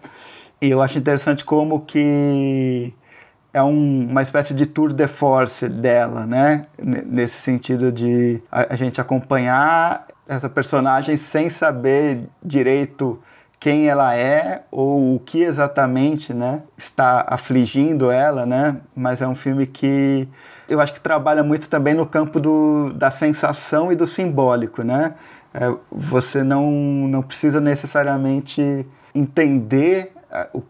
[0.61, 2.93] E eu acho interessante como que
[3.53, 6.67] é um, uma espécie de tour de force dela, né?
[6.77, 13.23] Nesse sentido de a, a gente acompanhar essa personagem sem saber direito
[13.61, 18.79] quem ela é ou o que exatamente né, está afligindo ela, né?
[18.95, 20.29] Mas é um filme que
[20.69, 25.15] eu acho que trabalha muito também no campo do, da sensação e do simbólico, né?
[25.53, 30.13] É, você não, não precisa necessariamente entender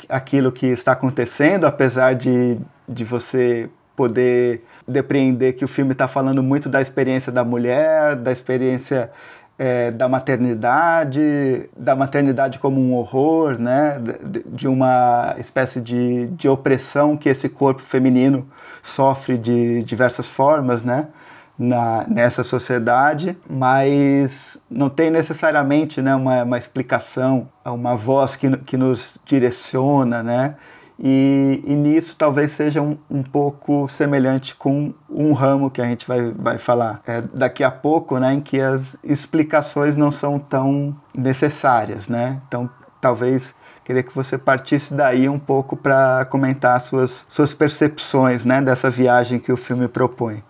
[0.08, 6.42] aquilo que está acontecendo, apesar de, de você poder depreender que o filme está falando
[6.42, 9.10] muito da experiência da mulher, da experiência
[9.58, 14.00] é, da maternidade, da maternidade como um horror, né?
[14.24, 18.48] de, de uma espécie de, de opressão que esse corpo feminino
[18.82, 21.08] sofre de diversas formas, né?
[21.56, 28.76] Na, nessa sociedade, mas não tem necessariamente né, uma, uma explicação, uma voz que, que
[28.76, 30.56] nos direciona, né?
[30.98, 36.06] E, e nisso talvez seja um, um, pouco semelhante com um ramo que a gente
[36.06, 40.96] vai, vai falar é, daqui a pouco, né, em que as explicações não são tão
[41.16, 42.08] necessárias.
[42.08, 42.40] Né?
[42.46, 43.54] Então, talvez
[43.84, 49.38] queria que você partisse daí um pouco para comentar suas, suas percepções né, dessa viagem
[49.38, 50.42] que o filme propõe.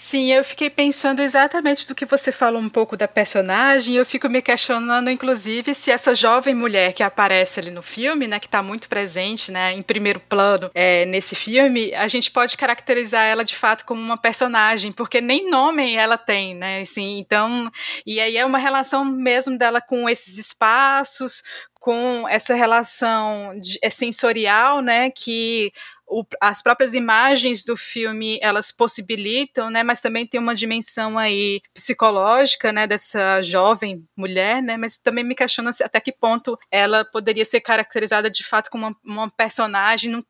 [0.00, 3.96] Sim, eu fiquei pensando exatamente do que você falou um pouco da personagem.
[3.96, 8.38] Eu fico me questionando, inclusive, se essa jovem mulher que aparece ali no filme, né,
[8.38, 13.24] que está muito presente, né, em primeiro plano é, nesse filme, a gente pode caracterizar
[13.26, 16.80] ela de fato como uma personagem, porque nem nome ela tem, né?
[16.80, 17.68] Assim, então,
[18.06, 21.42] e aí é uma relação mesmo dela com esses espaços,
[21.80, 25.72] com essa relação de, é sensorial, né, que
[26.08, 31.60] o, as próprias imagens do filme elas possibilitam, né, mas também tem uma dimensão aí
[31.74, 37.44] psicológica, né, dessa jovem mulher, né, mas também me questiona até que ponto ela poderia
[37.44, 40.22] ser caracterizada de fato como uma, uma personagem num,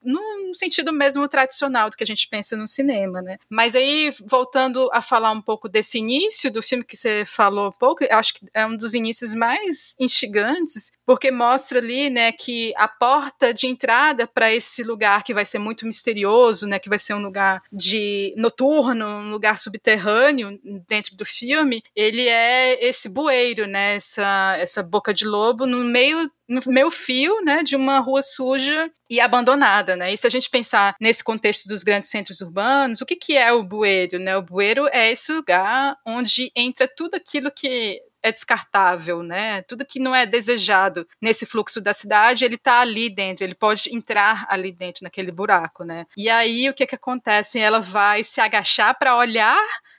[0.55, 3.39] sentido mesmo tradicional do que a gente pensa no cinema, né.
[3.49, 8.05] Mas aí voltando a falar um pouco desse início do filme que você falou pouco,
[8.11, 13.53] acho que é um dos inícios mais instigantes, porque mostra ali, né, que a porta
[13.55, 17.23] de entrada para esse lugar que vai ser muito misterioso, né, que vai ser um
[17.23, 20.59] lugar de noturno, um lugar subterrâneo
[20.89, 26.31] dentro do filme, ele é esse bueiro, né, essa, essa boca de lobo no meio
[26.49, 30.13] no meio fio, né, de uma rua suja e abandonada, né?
[30.13, 33.53] E se a gente pensar nesse contexto dos grandes centros urbanos, o que, que é
[33.53, 34.37] o bueiro, né?
[34.37, 39.63] O bueiro é esse lugar onde entra tudo aquilo que é descartável, né?
[39.63, 43.95] Tudo que não é desejado nesse fluxo da cidade, ele está ali dentro, ele pode
[43.95, 46.07] entrar ali dentro naquele buraco, né?
[46.17, 47.59] E aí o que que acontece?
[47.59, 49.59] Ela vai se agachar para olhar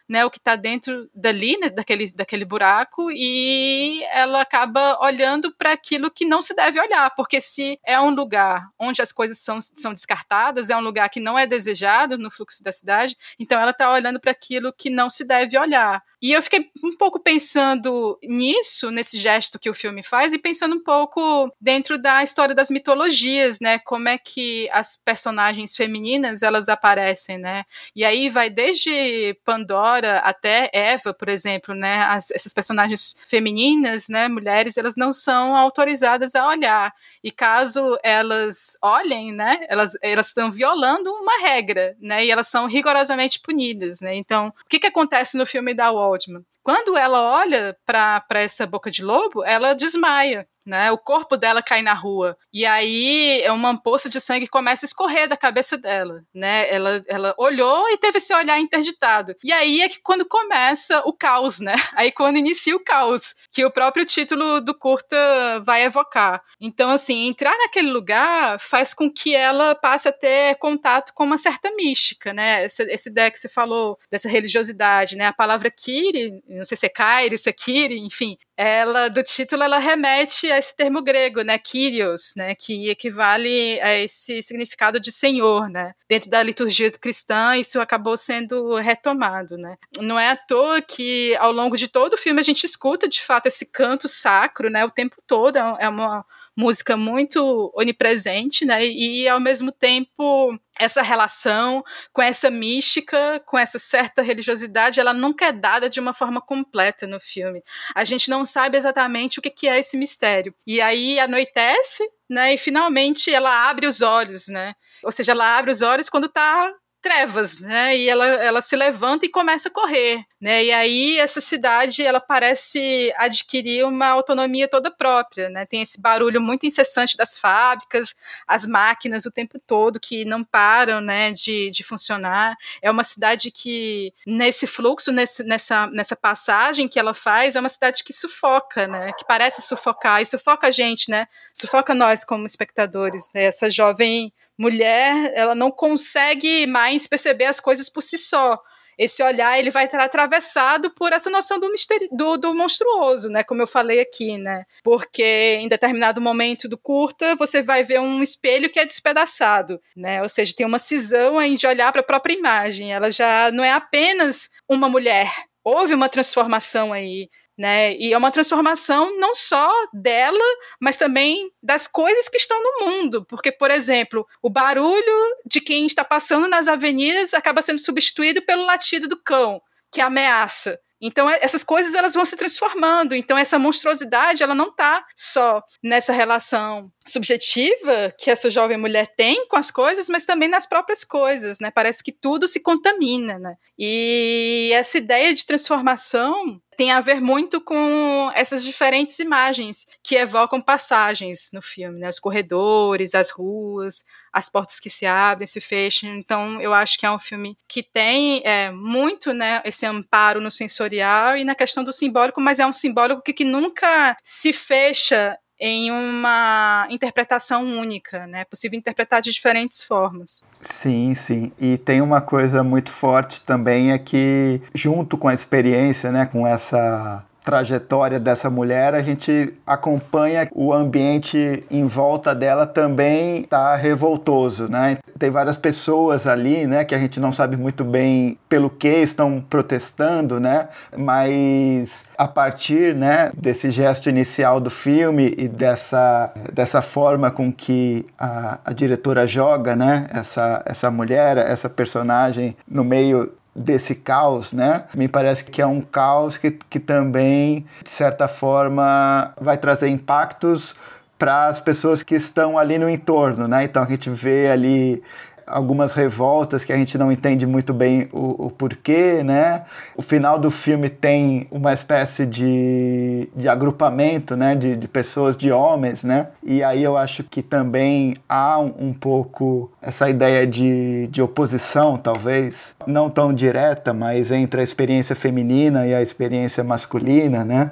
[0.10, 5.72] né, o que está dentro dali, né, daquele, daquele buraco, e ela acaba olhando para
[5.72, 9.62] aquilo que não se deve olhar, porque se é um lugar onde as coisas são,
[9.62, 13.72] são descartadas, é um lugar que não é desejado no fluxo da cidade, então ela
[13.72, 16.04] está olhando para aquilo que não se deve olhar.
[16.21, 20.75] E eu fiquei um pouco pensando nisso, nesse gesto que o filme faz, e pensando
[20.75, 23.79] um pouco dentro da história das mitologias, né?
[23.79, 27.63] Como é que as personagens femininas elas aparecem, né?
[27.95, 32.03] E aí vai desde Pandora até Eva, por exemplo, né?
[32.03, 34.27] As, essas personagens femininas, né?
[34.27, 36.91] Mulheres, elas não são autorizadas a olhar.
[37.23, 39.60] E caso elas olhem, né?
[39.69, 42.25] Elas, elas estão violando uma regra, né?
[42.25, 44.15] E elas são rigorosamente punidas, né?
[44.15, 46.09] Então, o que, que acontece no filme da Wall?
[46.10, 46.43] Waldman.
[46.63, 50.91] Quando ela olha para essa boca de lobo, ela desmaia né?
[50.91, 52.38] O corpo dela cai na rua.
[52.53, 56.72] E aí uma poça de sangue começa a escorrer da cabeça dela, né?
[56.74, 59.36] Ela, ela olhou e teve esse olhar interditado.
[59.43, 61.76] E aí é que quando começa o caos, né?
[61.99, 65.17] Aí quando inicia o caos, que o próprio título do curta
[65.65, 66.41] vai evocar.
[66.61, 71.38] Então, assim, entrar naquele lugar faz com que ela passe a ter contato com uma
[71.38, 72.63] certa mística, né?
[72.63, 75.28] Essa, que você falou dessa religiosidade, né?
[75.28, 79.64] A palavra Kiri, não sei se é Kairi, se é Kiri, enfim, ela do título
[79.64, 85.14] ela remete a esse termo grego, né, Kyrios, né, que equivale a esse significado de
[85.14, 85.95] senhor, né?
[86.10, 89.78] Dentro da liturgia cristã, isso acabou sendo retomado, né?
[90.01, 93.22] Não é à toa que ao longo de todo o filme a gente escuta de
[93.22, 96.26] fato esse canto sacro, né, o tempo todo, é, é uma
[96.60, 98.86] música muito onipresente, né?
[98.86, 101.82] E ao mesmo tempo essa relação
[102.12, 107.07] com essa mística, com essa certa religiosidade, ela nunca é dada de uma forma completa
[107.07, 107.64] no filme.
[107.95, 110.53] A gente não sabe exatamente o que é esse mistério.
[110.68, 112.53] E aí anoitece, né?
[112.53, 114.74] E finalmente ela abre os olhos, né?
[115.01, 117.97] Ou seja, ela abre os olhos quando está trevas, né?
[117.97, 120.64] E ela, ela se levanta e começa a correr, né?
[120.64, 125.66] E aí essa cidade ela parece adquirir uma autonomia toda própria, né?
[125.66, 128.16] Tem esse barulho muito incessante das fábricas,
[128.47, 131.32] as máquinas o tempo todo que não param, né?
[131.32, 132.56] De, de funcionar.
[132.82, 137.70] É uma cidade que nesse fluxo, nesse, nessa nessa passagem que ela faz, é uma
[137.70, 139.14] cidade que sufoca, né?
[139.14, 141.28] Que parece sufocar e sufoca a gente, né?
[141.54, 143.43] Sufoca nós como espectadores, né?
[143.43, 148.62] Essa jovem mulher, ela não consegue mais perceber as coisas por si só.
[148.97, 151.72] Esse olhar ele vai estar atravessado por essa noção do,
[152.12, 153.45] do, do monstruoso, né?
[153.45, 154.66] Como eu falei aqui, né?
[154.84, 160.22] Porque em determinado momento do curta você vai ver um espelho que é despedaçado, né?
[160.22, 162.91] Ou seja, tem uma cisão aí de olhar para a própria imagem.
[162.91, 165.32] Ela já não é apenas uma mulher,
[165.64, 167.30] houve uma transformação aí
[167.60, 167.93] né?
[167.97, 170.39] E é uma transformação não só dela,
[170.80, 175.86] mas também das coisas que estão no mundo, porque por exemplo, o barulho de quem
[175.86, 180.80] está passando nas avenidas acaba sendo substituído pelo latido do cão, que ameaça.
[181.02, 183.16] Então é, essas coisas elas vão se transformando.
[183.16, 189.47] Então essa monstruosidade ela não está só nessa relação subjetiva que essa jovem mulher tem
[189.47, 191.72] com as coisas, mas também nas próprias coisas, né?
[191.72, 193.56] Parece que tudo se contamina, né?
[193.78, 200.62] E essa ideia de transformação tem a ver muito com essas diferentes imagens que evocam
[200.62, 202.08] passagens no filme, né?
[202.08, 206.13] Os corredores, as ruas, as portas que se abrem, se fecham.
[206.15, 210.51] Então, eu acho que é um filme que tem é, muito, né, esse amparo no
[210.51, 215.38] sensorial e na questão do simbólico, mas é um simbólico que, que nunca se fecha
[215.59, 218.41] em uma interpretação única, né?
[218.41, 220.41] É possível interpretar de diferentes formas.
[220.61, 221.51] Sim, sim.
[221.59, 226.47] E tem uma coisa muito forte também é que junto com a experiência, né, com
[226.47, 234.70] essa trajetória dessa mulher, a gente acompanha o ambiente em volta dela também tá revoltoso,
[234.70, 235.00] né?
[235.18, 239.43] Tem várias pessoas ali, né, que a gente não sabe muito bem pelo que estão
[239.50, 240.68] protestando, né?
[240.95, 248.06] Mas a partir, né, desse gesto inicial do filme e dessa, dessa forma com que
[248.16, 254.86] a, a diretora joga, né, essa, essa mulher, essa personagem no meio desse caos, né?
[254.95, 260.76] Me parece que é um caos que, que também, de certa forma, vai trazer impactos
[261.18, 263.66] para as pessoas que estão ali no entorno, né?
[263.66, 265.03] Então a gente vê ali
[265.50, 269.64] algumas revoltas que a gente não entende muito bem o, o porquê, né?
[269.97, 274.56] O final do filme tem uma espécie de, de agrupamento, né?
[274.56, 276.28] De, de pessoas, de homens, né?
[276.43, 281.97] E aí eu acho que também há um, um pouco essa ideia de, de oposição,
[281.97, 287.72] talvez, não tão direta, mas entre a experiência feminina e a experiência masculina, né?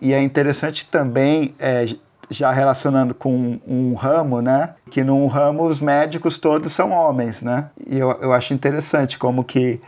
[0.00, 1.86] E é interessante também é,
[2.32, 4.70] já relacionando com um ramo, né?
[4.90, 7.70] Que num ramo os médicos todos são homens, né?
[7.86, 9.80] E eu, eu acho interessante como que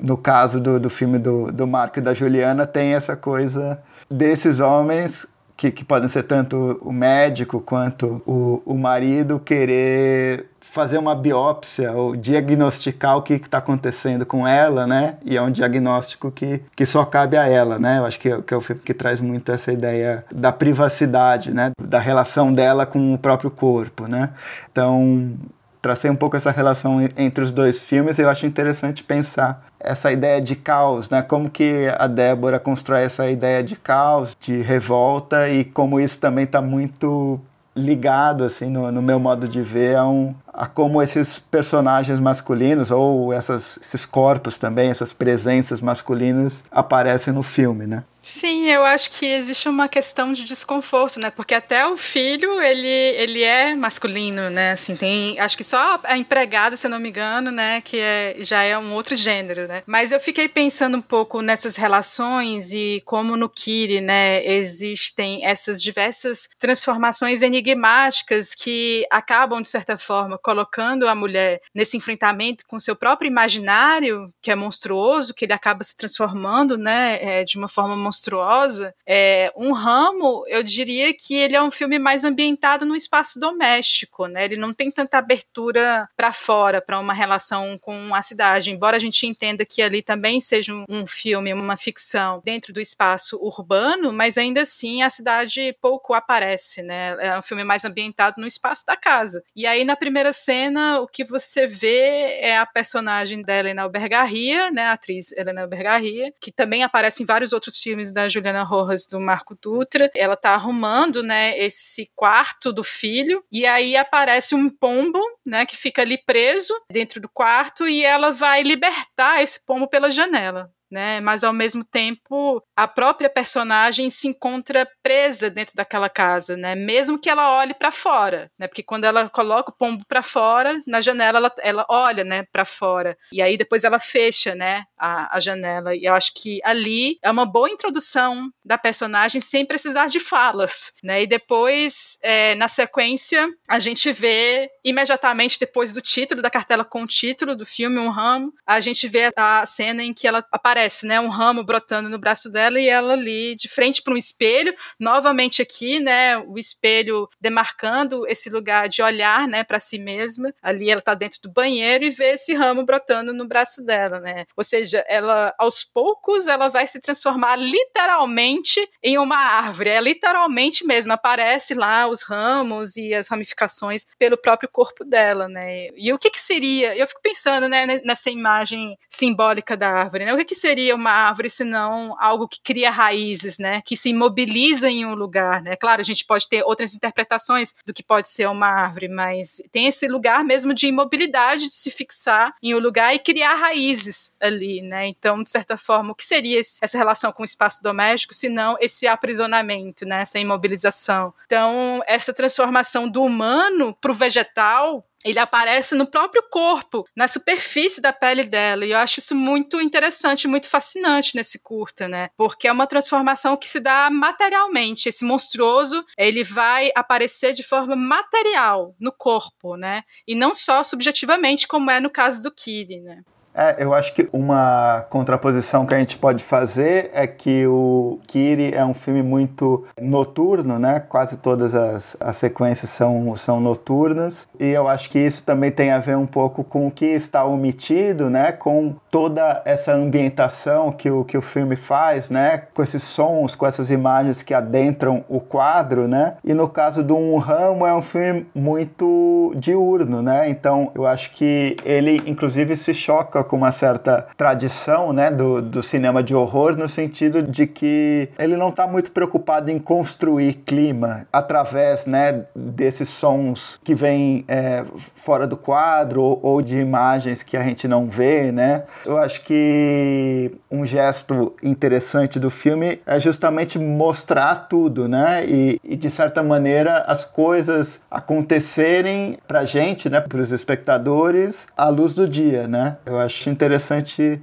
[0.00, 3.80] no caso do, do filme do, do Marco e da Juliana tem essa coisa
[4.10, 5.26] desses homens
[5.56, 11.90] que, que podem ser tanto o médico quanto o, o marido querer fazer uma biópsia
[11.92, 15.14] ou diagnosticar o que está acontecendo com ela, né?
[15.24, 17.96] E é um diagnóstico que, que só cabe a ela, né?
[17.96, 21.70] Eu acho que, que é o filme que traz muito essa ideia da privacidade, né?
[21.80, 24.28] Da relação dela com o próprio corpo, né?
[24.70, 25.32] Então,
[25.80, 30.12] tracei um pouco essa relação entre os dois filmes e eu acho interessante pensar essa
[30.12, 31.22] ideia de caos, né?
[31.22, 36.44] Como que a Débora constrói essa ideia de caos, de revolta e como isso também
[36.44, 37.40] está muito
[37.76, 42.90] ligado assim no, no, meu modo de ver a, um, a como esses personagens masculinos
[42.90, 49.12] ou essas, esses corpos também essas presenças masculinas aparecem no filme né Sim, eu acho
[49.12, 51.30] que existe uma questão de desconforto, né?
[51.30, 54.72] Porque até o filho, ele, ele é masculino, né?
[54.72, 58.34] Assim, tem, acho que só a empregada, se eu não me engano, né, que é,
[58.40, 59.84] já é um outro gênero, né?
[59.86, 65.80] Mas eu fiquei pensando um pouco nessas relações e como no Kiri, né, existem essas
[65.80, 72.96] diversas transformações enigmáticas que acabam de certa forma colocando a mulher nesse enfrentamento com seu
[72.96, 77.94] próprio imaginário, que é monstruoso, que ele acaba se transformando, né, é, de uma forma
[77.94, 82.96] monstruosa monstruosa, é, um ramo, eu diria que ele é um filme mais ambientado no
[82.96, 84.44] espaço doméstico, né?
[84.44, 89.00] Ele não tem tanta abertura para fora, para uma relação com a cidade, embora a
[89.00, 94.12] gente entenda que ali também seja um, um filme, uma ficção dentro do espaço urbano,
[94.12, 97.16] mas ainda assim a cidade pouco aparece, né?
[97.18, 99.42] É um filme mais ambientado no espaço da casa.
[99.54, 104.70] E aí na primeira cena o que você vê é a personagem da Helena Albergarria,
[104.70, 109.06] né, a atriz Helena Albergarria, que também aparece em vários outros filmes da Juliana Rojas
[109.06, 110.10] do Marco Dutra.
[110.14, 115.76] Ela tá arrumando, né, esse quarto do filho e aí aparece um pombo, né, que
[115.76, 121.20] fica ali preso dentro do quarto e ela vai libertar esse pombo pela janela né?
[121.20, 126.74] Mas ao mesmo tempo, a própria personagem se encontra presa dentro daquela casa, né?
[126.74, 128.66] Mesmo que ela olhe para fora, né?
[128.66, 132.64] Porque quando ela coloca o pombo para fora, na janela ela, ela olha, né, para
[132.64, 133.16] fora.
[133.32, 135.94] E aí depois ela fecha, né, a, a janela.
[135.94, 140.92] E eu acho que ali é uma boa introdução da personagem sem precisar de falas,
[141.02, 141.22] né?
[141.22, 147.02] E depois, é, na sequência, a gente vê imediatamente depois do título da cartela com
[147.02, 150.75] o título do filme Um Ramo, a gente vê a cena em que ela aparece
[150.76, 154.16] aparece, né, um ramo brotando no braço dela e ela ali de frente para um
[154.16, 160.52] espelho, novamente aqui, né, o espelho demarcando esse lugar de olhar, né, para si mesma.
[160.62, 164.44] Ali ela está dentro do banheiro e vê esse ramo brotando no braço dela, né?
[164.54, 169.90] Ou seja, ela aos poucos ela vai se transformar literalmente em uma árvore.
[169.90, 175.88] É literalmente mesmo aparece lá os ramos e as ramificações pelo próprio corpo dela, né?
[175.96, 176.94] E o que que seria?
[176.96, 180.34] Eu fico pensando, né, nessa imagem simbólica da árvore, né?
[180.34, 183.80] O que que seria uma árvore senão algo que cria raízes, né?
[183.82, 185.76] Que se imobiliza em um lugar, né?
[185.76, 189.86] Claro, a gente pode ter outras interpretações do que pode ser uma árvore, mas tem
[189.86, 194.82] esse lugar mesmo de imobilidade, de se fixar em um lugar e criar raízes ali,
[194.82, 195.06] né?
[195.06, 198.76] Então, de certa forma, o que seria essa relação com o espaço doméstico, se não
[198.80, 200.22] esse aprisionamento, né?
[200.22, 201.32] Essa imobilização.
[201.46, 208.00] Então, essa transformação do humano para o vegetal ele aparece no próprio corpo, na superfície
[208.00, 208.86] da pele dela.
[208.86, 212.30] E eu acho isso muito interessante, muito fascinante nesse curta, né?
[212.36, 215.08] Porque é uma transformação que se dá materialmente.
[215.08, 220.04] Esse monstruoso, ele vai aparecer de forma material no corpo, né?
[220.28, 223.22] E não só subjetivamente, como é no caso do Kiri, né?
[223.56, 228.74] É, eu acho que uma contraposição que a gente pode fazer é que o Kiri
[228.74, 231.00] é um filme muito noturno, né?
[231.00, 234.46] Quase todas as, as sequências são, são noturnas.
[234.60, 237.46] E eu acho que isso também tem a ver um pouco com o que está
[237.46, 238.52] omitido, né?
[238.52, 242.58] Com toda essa ambientação que o, que o filme faz, né?
[242.74, 246.34] Com esses sons, com essas imagens que adentram o quadro, né?
[246.44, 250.50] E no caso do Um Ramo é um filme muito diurno, né?
[250.50, 255.82] Então eu acho que ele inclusive se choca com uma certa tradição né, do, do
[255.82, 261.26] cinema de horror, no sentido de que ele não está muito preocupado em construir clima
[261.32, 264.84] através né, desses sons que vêm é,
[265.14, 268.50] fora do quadro ou, ou, de imagens que a gente não vê.
[268.52, 268.82] Né?
[269.04, 275.44] Eu acho que um gesto interessante do filme é justamente mostrar tudo, né?
[275.46, 281.88] E, e de certa maneira as coisas acontecerem para gente, né, para os espectadores, à
[281.88, 282.96] luz do dia, né?
[283.06, 284.40] Eu acho acho interessante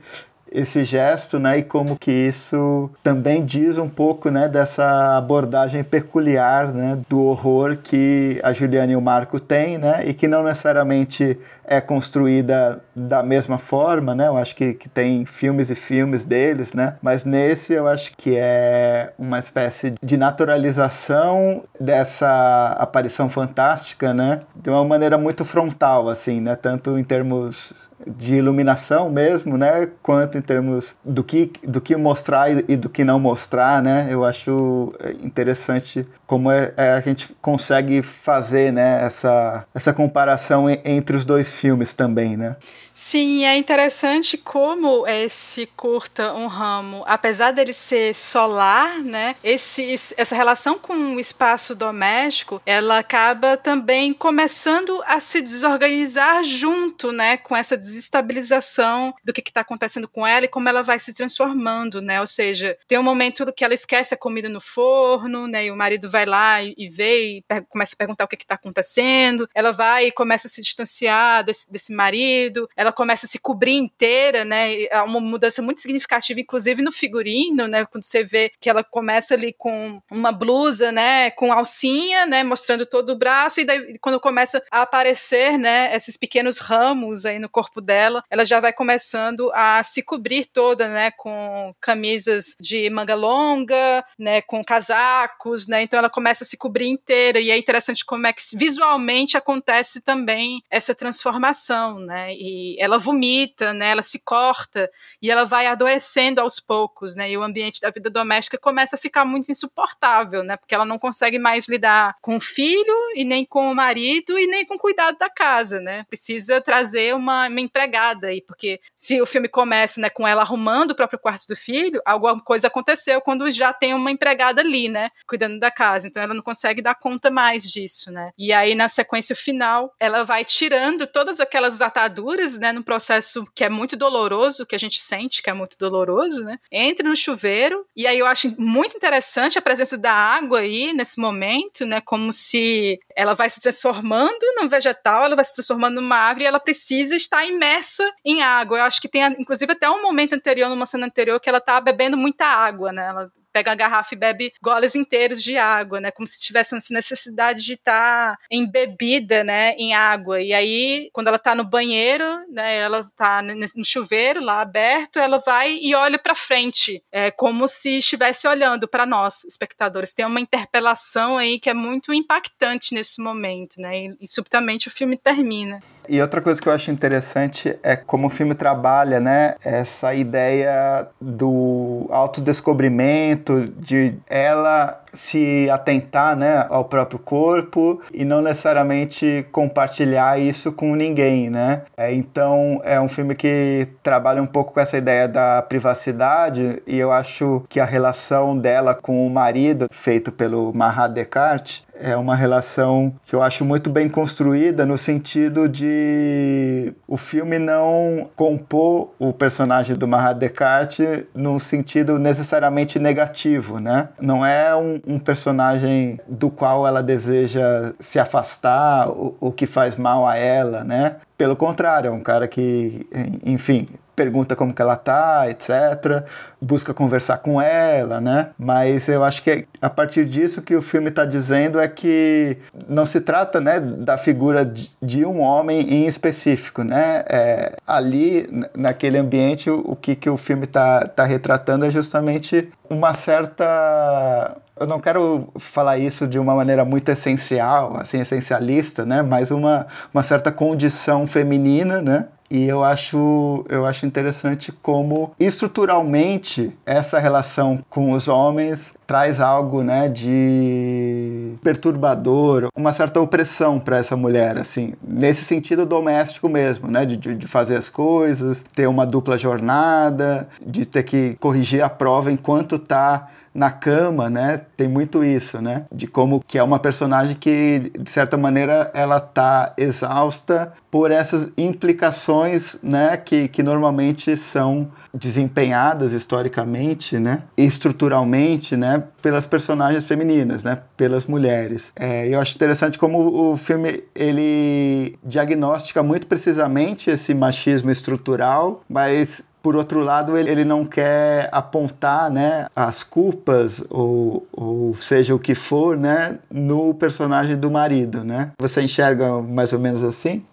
[0.56, 6.72] esse gesto, né, e como que isso também diz um pouco, né, dessa abordagem peculiar,
[6.72, 11.40] né, do horror que a Juliana e o Marco têm, né, e que não necessariamente
[11.66, 16.76] é construída da mesma forma, né, eu acho que, que tem filmes e filmes deles,
[16.76, 24.42] né, mas nesse eu acho que é uma espécie de naturalização dessa aparição fantástica, né,
[24.56, 27.74] de uma maneira muito frontal, assim, né, tanto em termos
[28.08, 29.90] de iluminação mesmo, né?
[30.02, 34.08] Quanto em termos do que, do que mostrar e, do que não mostrar, né?
[34.10, 39.04] Eu acho interessante como é, é, a gente consegue fazer, né?
[39.04, 42.56] Essa, essa comparação entre os dois filmes também, né?
[42.96, 49.36] Sim, é interessante como esse curta um ramo, apesar dele ser solar, né?
[49.44, 57.12] Esse, essa relação com o espaço doméstico, ela acaba também começando a se desorganizar junto,
[57.12, 57.38] né?
[57.38, 62.02] Com essa desestabilização do que está acontecendo com ela e como ela vai se transformando,
[62.02, 62.20] né?
[62.22, 65.66] Ou seja, tem um momento que ela esquece a comida no forno, né?
[65.66, 68.56] E o marido vai vai lá e, vê e começa a perguntar o que está
[68.56, 69.48] acontecendo.
[69.54, 72.70] Ela vai e começa a se distanciar desse, desse marido.
[72.76, 74.88] Ela começa a se cobrir inteira, né?
[74.92, 77.86] Há uma mudança muito significativa, inclusive no figurino, né?
[77.86, 81.32] Quando você vê que ela começa ali com uma blusa, né?
[81.32, 82.44] Com alcinha, né?
[82.44, 85.96] Mostrando todo o braço e daí quando começa a aparecer, né?
[85.96, 90.88] Esses pequenos ramos aí no corpo dela, ela já vai começando a se cobrir toda,
[90.88, 91.12] né?
[91.12, 94.42] Com camisas de manga longa, né?
[94.42, 95.82] Com casacos, né?
[95.82, 100.02] Então ela começa a se cobrir inteira e é interessante como é que visualmente acontece
[100.02, 102.34] também essa transformação, né?
[102.34, 103.90] E ela vomita, né?
[103.90, 104.90] Ela se corta
[105.22, 107.30] e ela vai adoecendo aos poucos, né?
[107.32, 110.58] E o ambiente da vida doméstica começa a ficar muito insuportável, né?
[110.58, 114.48] Porque ela não consegue mais lidar com o filho e nem com o marido e
[114.48, 116.06] nem com o cuidado da casa, né?
[116.10, 120.92] Precisa trazer uma, uma empregada aí, porque se o filme começa, né, com ela arrumando
[120.92, 125.10] o próprio quarto do filho, alguma coisa aconteceu quando já tem uma empregada ali, né,
[125.28, 125.93] cuidando da casa.
[126.06, 128.32] Então ela não consegue dar conta mais disso, né?
[128.38, 133.64] E aí na sequência final, ela vai tirando todas aquelas ataduras, né, num processo que
[133.64, 136.60] é muito doloroso, que a gente sente que é muito doloroso, né?
[136.72, 141.20] Entra no chuveiro e aí eu acho muito interessante a presença da água aí nesse
[141.20, 146.18] momento, né, como se ela vai se transformando num vegetal, ela vai se transformando numa
[146.18, 148.78] árvore e ela precisa estar imersa em água.
[148.78, 151.80] Eu acho que tem, inclusive, até um momento anterior, numa cena anterior, que ela tá
[151.80, 153.08] bebendo muita água, né?
[153.08, 156.12] Ela pega a garrafa e bebe goles inteiros de água, né?
[156.12, 160.42] Como se tivesse essa necessidade de estar tá embebida, né, em água.
[160.42, 165.38] E aí, quando ela tá no banheiro, né, ela tá no chuveiro lá aberto, ela
[165.38, 170.14] vai e olha para frente, é como se estivesse olhando para nós, espectadores.
[170.14, 173.98] Tem uma interpelação aí que é muito impactante nesse momento, né?
[173.98, 175.80] E, e subitamente o filme termina.
[176.08, 181.08] E outra coisa que eu acho interessante é como o filme trabalha, né, essa ideia
[181.20, 190.72] do autodescobrimento, de ela se atentar né, ao próprio corpo e não necessariamente compartilhar isso
[190.72, 191.84] com ninguém, né?
[191.96, 196.98] É, então é um filme que trabalha um pouco com essa ideia da privacidade e
[196.98, 202.36] eu acho que a relação dela com o marido, feito pelo Mahat Descartes, é uma
[202.36, 209.32] relação que eu acho muito bem construída no sentido de o filme não compor o
[209.32, 214.10] personagem do Mahat Descartes num sentido necessariamente negativo, né?
[214.20, 219.96] Não é um, um personagem do qual ela deseja se afastar, o, o que faz
[219.96, 221.16] mal a ela, né?
[221.38, 223.08] Pelo contrário, é um cara que,
[223.46, 226.26] enfim, pergunta como que ela tá, etc.
[226.62, 228.50] Busca conversar com ela, né?
[228.58, 232.58] Mas eu acho que a partir disso que o filme está dizendo é que
[232.88, 237.24] não se trata, né, da figura de um homem em específico, né?
[237.28, 243.14] É, ali, naquele ambiente, o que, que o filme está tá retratando é justamente uma
[243.14, 249.22] certa eu não quero falar isso de uma maneira muito essencial, assim, essencialista, né?
[249.22, 252.26] Mas uma, uma certa condição feminina, né?
[252.50, 259.84] E eu acho, eu acho interessante como estruturalmente essa relação com os homens traz algo
[259.84, 267.06] né, de perturbador, uma certa opressão para essa mulher, assim, nesse sentido doméstico mesmo, né,
[267.06, 272.32] de, de fazer as coisas, ter uma dupla jornada, de ter que corrigir a prova
[272.32, 274.62] enquanto está na cama, né?
[274.76, 275.86] Tem muito isso, né?
[275.94, 281.50] De como que é uma personagem que, de certa maneira, ela tá exausta por essas
[281.58, 283.16] implicações, né?
[283.16, 287.44] Que, que normalmente são desempenhadas historicamente, né?
[287.56, 288.93] Estruturalmente, né?
[289.22, 290.80] Pelas personagens femininas, né?
[290.98, 291.92] Pelas mulheres.
[291.96, 299.44] É, eu acho interessante como o filme, ele diagnostica muito precisamente esse machismo estrutural, mas
[299.64, 305.40] por outro lado, ele, ele não quer apontar né, as culpas, ou, ou seja o
[305.40, 308.26] que for, né, no personagem do marido.
[308.26, 308.52] Né?
[308.60, 310.44] Você enxerga mais ou menos assim?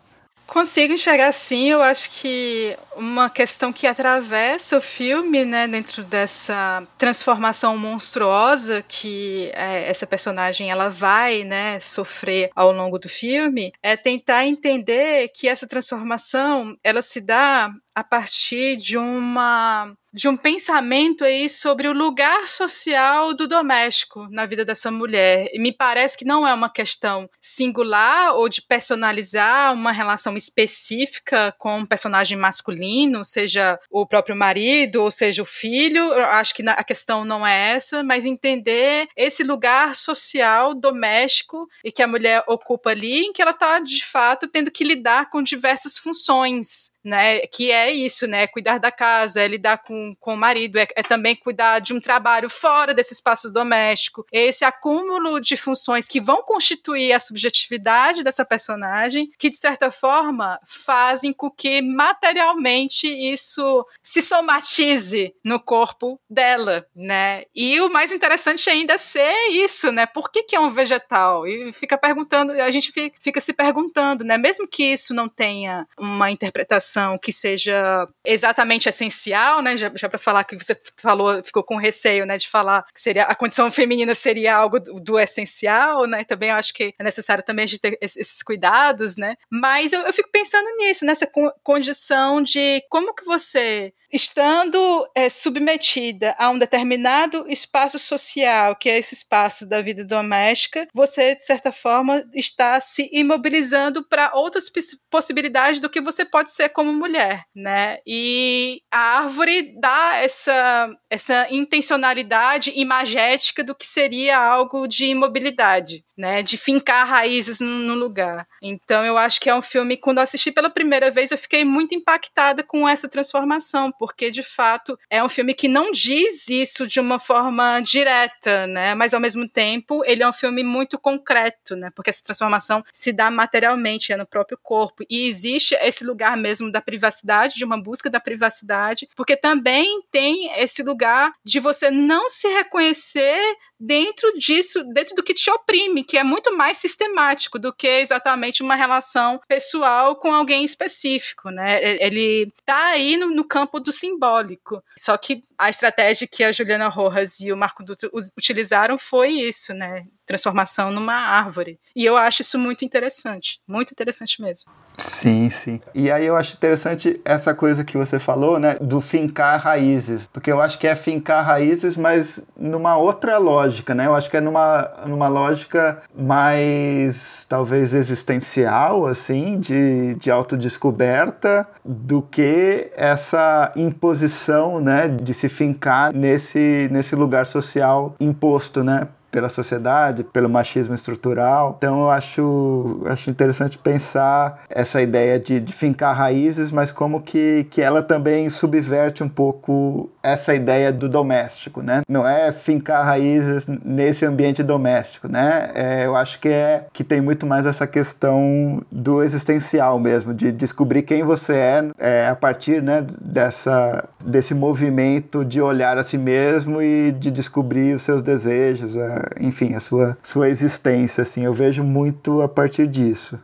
[0.50, 6.82] Consigo enxergar assim, eu acho que uma questão que atravessa o filme, né, dentro dessa
[6.98, 13.96] transformação monstruosa que é, essa personagem ela vai, né, sofrer ao longo do filme, é
[13.96, 21.24] tentar entender que essa transformação ela se dá a partir de uma de um pensamento
[21.24, 25.48] aí sobre o lugar social do doméstico na vida dessa mulher.
[25.52, 31.54] E me parece que não é uma questão singular ou de personalizar uma relação específica
[31.58, 36.12] com um personagem masculino, seja o próprio marido ou seja o filho.
[36.12, 41.92] Eu acho que a questão não é essa, mas entender esse lugar social doméstico e
[41.92, 45.42] que a mulher ocupa ali, em que ela está de fato tendo que lidar com
[45.42, 47.40] diversas funções né?
[47.46, 48.46] Que é isso, né?
[48.46, 52.00] Cuidar da casa, é lidar com, com o marido, é, é também cuidar de um
[52.00, 54.26] trabalho fora desse espaço doméstico.
[54.32, 60.58] Esse acúmulo de funções que vão constituir a subjetividade dessa personagem, que de certa forma
[60.66, 67.44] fazem com que materialmente isso se somatize no corpo dela, né?
[67.54, 70.06] E o mais interessante ainda é ser isso, né?
[70.06, 71.46] Por que, que é um vegetal?
[71.46, 74.36] E fica perguntando, a gente fica se perguntando, né?
[74.36, 79.76] Mesmo que isso não tenha uma interpretação que seja exatamente essencial, né?
[79.76, 82.36] Já, já para falar que você falou, ficou com receio, né?
[82.36, 86.24] De falar que seria a condição feminina seria algo do, do essencial, né?
[86.24, 89.36] Também acho que é necessário também a gente ter esses cuidados, né?
[89.50, 91.28] Mas eu, eu fico pensando nisso, nessa
[91.62, 98.98] condição de como que você estando é, submetida a um determinado espaço social, que é
[98.98, 104.70] esse espaço da vida doméstica, você, de certa forma, está se imobilizando para outras
[105.10, 107.98] possibilidades do que você pode ser como mulher, né?
[108.06, 116.42] E a árvore dá essa, essa intencionalidade imagética do que seria algo de imobilidade, né?
[116.42, 118.46] De fincar raízes no lugar.
[118.62, 121.64] Então, eu acho que é um filme, quando eu assisti pela primeira vez, eu fiquei
[121.64, 126.86] muito impactada com essa transformação, porque de fato é um filme que não diz isso
[126.86, 128.94] de uma forma direta, né?
[128.94, 131.90] Mas ao mesmo tempo ele é um filme muito concreto, né?
[131.94, 136.72] Porque essa transformação se dá materialmente, é no próprio corpo e existe esse lugar mesmo
[136.72, 142.30] da privacidade, de uma busca da privacidade, porque também tem esse lugar de você não
[142.30, 143.38] se reconhecer
[143.80, 148.62] dentro disso, dentro do que te oprime, que é muito mais sistemático do que exatamente
[148.62, 151.80] uma relação pessoal com alguém específico, né?
[152.04, 154.82] Ele tá aí no, no campo do simbólico.
[154.96, 159.72] Só que a estratégia que a Juliana Rojas e o Marco Dutra utilizaram foi isso,
[159.72, 160.06] né?
[160.26, 161.78] Transformação numa árvore.
[161.96, 164.70] E eu acho isso muito interessante, muito interessante mesmo.
[165.00, 165.80] Sim, sim.
[165.94, 170.52] E aí eu acho interessante essa coisa que você falou, né, do fincar raízes, porque
[170.52, 174.06] eu acho que é fincar raízes, mas numa outra lógica, né?
[174.06, 182.20] Eu acho que é numa, numa lógica mais talvez existencial, assim, de, de autodescoberta, do
[182.20, 190.24] que essa imposição, né, de se fincar nesse, nesse lugar social imposto, né, pela sociedade,
[190.24, 191.74] pelo machismo estrutural.
[191.78, 197.66] Então eu acho, acho interessante pensar essa ideia de, de fincar raízes, mas como que,
[197.70, 202.02] que ela também subverte um pouco essa ideia do doméstico, né?
[202.08, 205.70] Não é fincar raízes nesse ambiente doméstico, né?
[205.74, 210.52] É, eu acho que é que tem muito mais essa questão do existencial mesmo, de
[210.52, 216.18] descobrir quem você é, é a partir, né, dessa desse movimento de olhar a si
[216.18, 221.44] mesmo e de descobrir os seus desejos, a, enfim, a sua sua existência, assim.
[221.44, 223.38] Eu vejo muito a partir disso.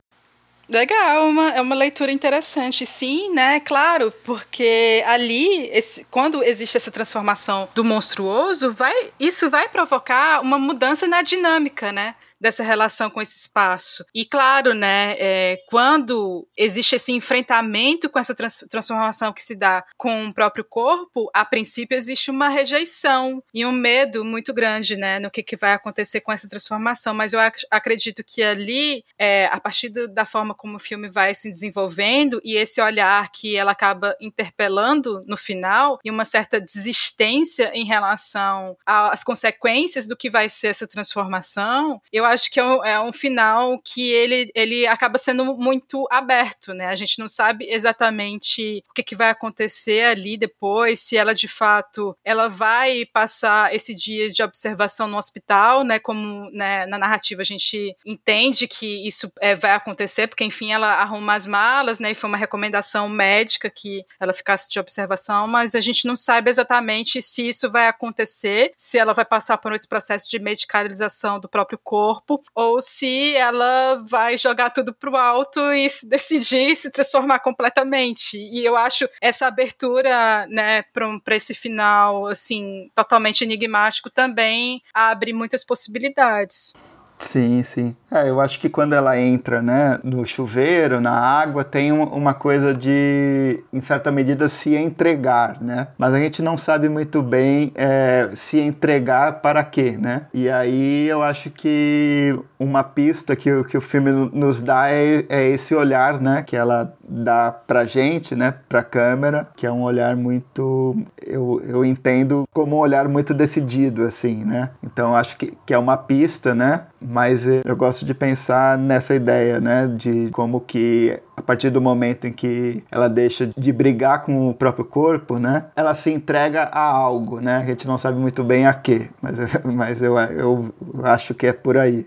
[0.68, 3.60] Legal, uma, é uma leitura interessante, sim, né?
[3.60, 10.58] Claro, porque ali, esse, quando existe essa transformação do monstruoso, vai, isso vai provocar uma
[10.58, 12.16] mudança na dinâmica, né?
[12.40, 14.04] Dessa relação com esse espaço.
[14.14, 19.84] E claro, né, é, quando existe esse enfrentamento com essa trans transformação que se dá
[19.96, 25.18] com o próprio corpo, a princípio existe uma rejeição e um medo muito grande, né,
[25.18, 27.14] no que, que vai acontecer com essa transformação.
[27.14, 31.08] Mas eu ac acredito que ali, é, a partir do, da forma como o filme
[31.08, 36.60] vai se desenvolvendo e esse olhar que ela acaba interpelando no final e uma certa
[36.60, 42.64] desistência em relação às consequências do que vai ser essa transformação, eu acho que é
[42.64, 46.86] um, é um, final que ele, ele acaba sendo muito aberto, né?
[46.86, 51.48] A gente não sabe exatamente o que, que vai acontecer ali depois, se ela de
[51.48, 55.98] fato ela vai passar esse dia de observação no hospital, né?
[55.98, 60.94] Como né, na narrativa a gente entende que isso é, vai acontecer, porque enfim ela
[60.94, 62.10] arruma as malas, né?
[62.10, 66.50] E foi uma recomendação médica que ela ficasse de observação, mas a gente não sabe
[66.50, 71.48] exatamente se isso vai acontecer, se ela vai passar por esse processo de medicalização do
[71.48, 76.90] próprio corpo corpo, ou se ela vai jogar tudo pro alto e se decidir se
[76.90, 78.38] transformar completamente.
[78.38, 85.64] E eu acho essa abertura, né, para esse final, assim, totalmente enigmático também abre muitas
[85.64, 86.72] possibilidades.
[87.18, 87.96] Sim, sim.
[88.12, 92.74] É, eu acho que quando ela entra né, no chuveiro, na água, tem uma coisa
[92.74, 95.88] de, em certa medida, se entregar, né?
[95.98, 100.26] Mas a gente não sabe muito bem é, se entregar para quê, né?
[100.32, 105.48] E aí eu acho que uma pista que, que o filme nos dá é, é
[105.48, 106.42] esse olhar, né?
[106.42, 111.84] Que ela dá pra gente, né, pra câmera, que é um olhar muito, eu, eu
[111.84, 114.70] entendo como um olhar muito decidido, assim, né?
[114.82, 116.82] Então acho que, que é uma pista, né?
[117.00, 122.26] Mas eu gosto de pensar nessa ideia, né, de como que a partir do momento
[122.26, 126.80] em que ela deixa de brigar com o próprio corpo, né, ela se entrega a
[126.80, 127.58] algo, né?
[127.58, 130.74] A gente não sabe muito bem a quê, mas, mas eu, eu
[131.04, 132.06] acho que é por aí.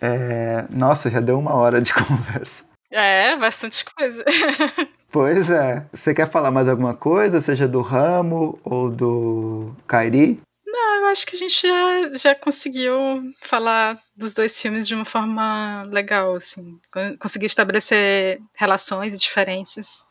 [0.00, 2.62] É, nossa, já deu uma hora de conversa.
[2.90, 4.24] É, bastante coisa.
[5.10, 5.86] pois é.
[5.92, 10.40] Você quer falar mais alguma coisa, seja do Ramo ou do Kairi?
[10.70, 15.04] Não, eu acho que a gente já, já conseguiu falar dos dois filmes de uma
[15.04, 16.78] forma legal, assim.
[17.18, 20.06] Conseguiu estabelecer relações e diferenças.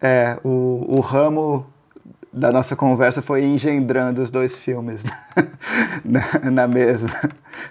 [0.00, 1.70] É, o, o ramo
[2.32, 5.02] da nossa conversa foi engendrando os dois filmes
[6.04, 7.20] na, na, mesma,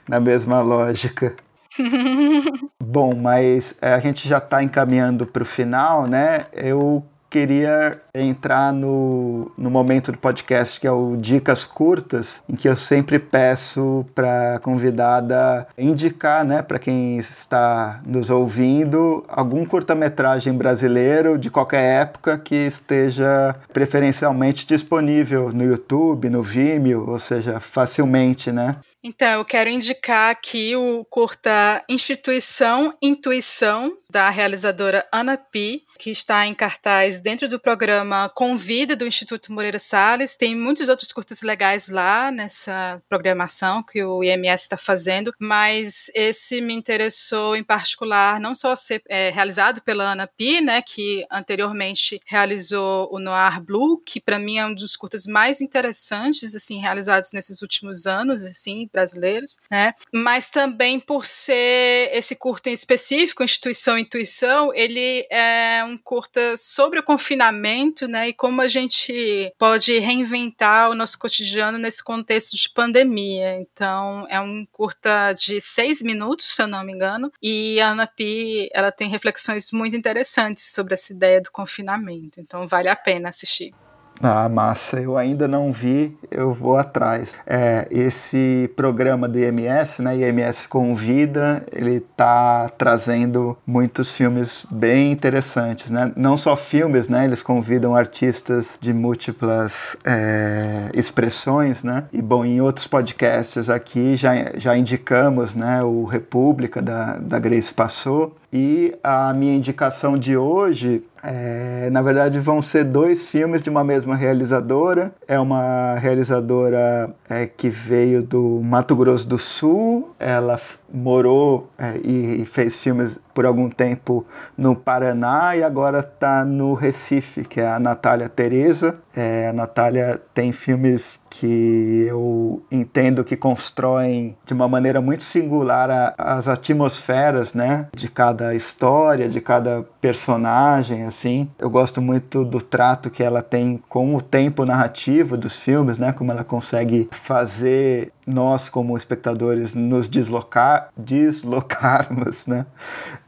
[0.07, 1.35] na mesma lógica.
[2.79, 6.45] Bom, mas é, a gente já está encaminhando para o final, né?
[6.53, 7.03] Eu
[7.37, 12.75] queria entrar no, no momento do podcast que é o Dicas Curtas, em que eu
[12.75, 21.51] sempre peço para convidada indicar, né, para quem está nos ouvindo, algum curta-metragem brasileiro de
[21.51, 28.77] qualquer época que esteja preferencialmente disponível no YouTube, no Vimeo, ou seja, facilmente, né?
[29.03, 36.45] Então, eu quero indicar aqui o curta Instituição Intuição, da realizadora Ana Pi, que está
[36.45, 40.37] em cartaz dentro do programa Convida do Instituto Moreira Salles.
[40.37, 46.61] Tem muitos outros curtas legais lá nessa programação que o IMS está fazendo, mas esse
[46.61, 52.21] me interessou em particular não só ser é, realizado pela Ana Pi, né, que anteriormente
[52.25, 57.33] realizou o Noir Blue, que para mim é um dos curtas mais interessantes assim realizados
[57.33, 59.93] nesses últimos anos, assim, brasileiros, né?
[60.13, 66.99] Mas também por ser esse curta em específico, Instituição Intuição, ele é um curta sobre
[66.99, 72.69] o confinamento, né, e como a gente pode reinventar o nosso cotidiano nesse contexto de
[72.69, 73.55] pandemia.
[73.55, 78.07] Então, é um curta de seis minutos, se eu não me engano, e a Ana
[78.07, 82.39] Pi, ela tem reflexões muito interessantes sobre essa ideia do confinamento.
[82.39, 83.73] Então, vale a pena assistir.
[84.21, 87.35] Ah, massa, eu ainda não vi, eu vou atrás.
[87.45, 95.91] É, esse programa do IMS, né, IMS Convida, ele tá trazendo muitos filmes bem interessantes,
[95.91, 96.11] né?
[96.15, 102.05] Não só filmes, né, eles convidam artistas de múltiplas é, expressões, né?
[102.11, 107.71] E bom, em outros podcasts aqui já, já indicamos, né, o República da, da Grace
[107.73, 113.69] Passou, e a minha indicação de hoje, é, na verdade, vão ser dois filmes de
[113.69, 115.11] uma mesma realizadora.
[115.27, 120.15] É uma realizadora é, que veio do Mato Grosso do Sul.
[120.17, 120.57] Ela
[120.91, 124.25] morou é, e, fez filmes por algum tempo
[124.57, 128.97] no Paraná e agora está no Recife, que é a Natália Tereza.
[129.15, 135.89] É, a Natália tem filmes que eu entendo que constroem de uma maneira muito singular
[135.89, 141.49] a, as atmosferas, né, de cada história, de cada personagem, assim.
[141.59, 146.11] Eu gosto muito do trato que ela tem com o tempo narrativo dos filmes, né,
[146.11, 152.65] como ela consegue fazer nós como espectadores nos deslocar, deslocarmos, né?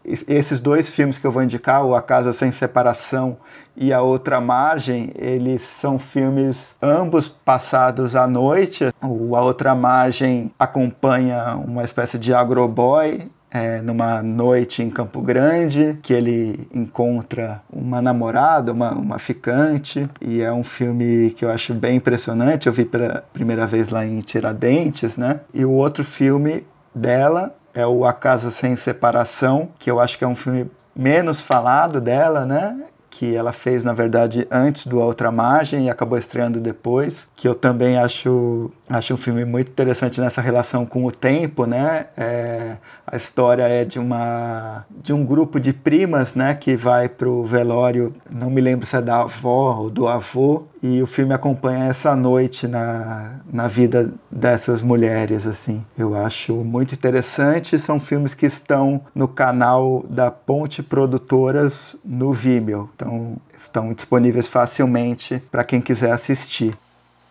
[0.04, 3.38] Esses dois filmes que eu vou indicar, o A Casa Sem Separação
[3.78, 8.90] e A Outra Margem, eles são filmes ambos passados à noite.
[9.02, 15.98] O A Outra Margem acompanha uma espécie de agroboy é, numa noite em Campo Grande,
[16.02, 21.74] que ele encontra uma namorada, uma, uma ficante, e é um filme que eu acho
[21.74, 22.68] bem impressionante.
[22.68, 25.42] Eu vi pela primeira vez lá em Tiradentes, né?
[25.54, 30.24] E o outro filme dela é o A Casa Sem Separação, que eu acho que
[30.24, 32.84] é um filme menos falado dela, né?
[33.20, 37.48] que ela fez, na verdade, antes do A Outra Margem e acabou estreando depois, que
[37.50, 42.08] eu também acho, acho um filme muito interessante nessa relação com o tempo, né?
[42.18, 47.44] É, a história é de uma de um grupo de primas, né, que vai pro
[47.44, 51.86] velório, não me lembro se é da avó ou do avô, e o filme acompanha
[51.86, 55.86] essa noite na, na vida dessas mulheres, assim.
[55.98, 62.90] Eu acho muito interessante, são filmes que estão no canal da Ponte Produtoras no Vimeo,
[62.96, 66.78] então estão disponíveis facilmente para quem quiser assistir.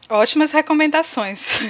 [0.09, 1.61] Ótimas recomendações.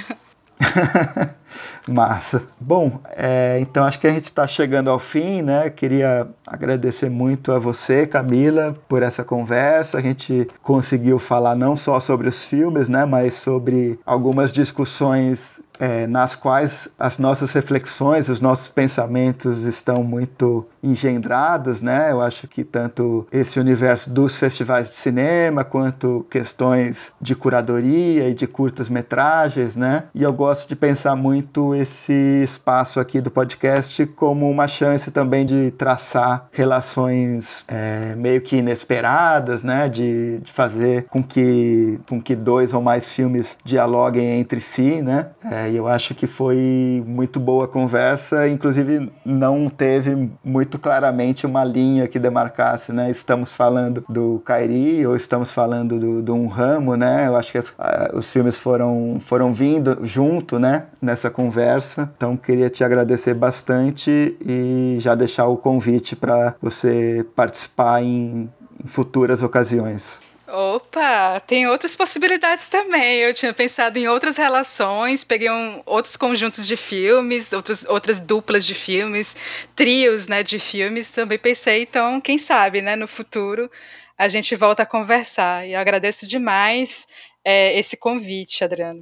[1.87, 2.43] Massa.
[2.59, 5.69] Bom, é, então acho que a gente está chegando ao fim, né?
[5.69, 9.97] Queria agradecer muito a você, Camila, por essa conversa.
[9.97, 13.05] A gente conseguiu falar não só sobre os filmes, né?
[13.05, 20.67] Mas sobre algumas discussões é, nas quais as nossas reflexões, os nossos pensamentos estão muito
[20.83, 22.11] engendrados, né?
[22.11, 28.33] Eu acho que tanto esse universo dos festivais de cinema quanto questões de curadoria e
[28.33, 30.05] de curtas metragens, né?
[30.13, 35.45] E eu gosto de pensar muito esse espaço aqui do podcast como uma chance também
[35.45, 39.87] de traçar relações é, meio que inesperadas, né?
[39.87, 45.27] De, de, fazer com que com que dois ou mais filmes dialoguem entre si, né?
[45.43, 51.63] É, eu acho que foi muito boa a conversa, inclusive não teve muito claramente uma
[51.63, 53.09] linha que demarcasse, né?
[53.09, 57.27] Estamos falando do Kairi ou estamos falando do, do Um Ramo, né?
[57.27, 60.85] Eu acho que as, uh, os filmes foram, foram vindo junto, né?
[61.01, 62.11] Nessa conversa.
[62.15, 68.49] Então, queria te agradecer bastante e já deixar o convite para você participar em,
[68.83, 70.28] em futuras ocasiões.
[70.51, 73.17] Opa, tem outras possibilidades também.
[73.19, 78.65] Eu tinha pensado em outras relações, peguei um, outros conjuntos de filmes, outras, outras duplas
[78.65, 79.35] de filmes,
[79.75, 81.11] trios né, de filmes.
[81.11, 83.69] Também pensei, então, quem sabe, né, no futuro
[84.17, 85.65] a gente volta a conversar.
[85.65, 87.07] E eu agradeço demais
[87.43, 89.01] é, esse convite, Adriano.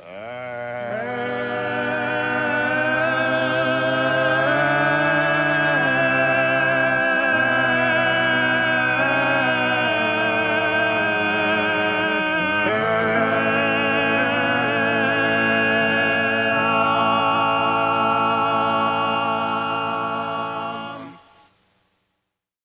[0.00, 1.13] Ah.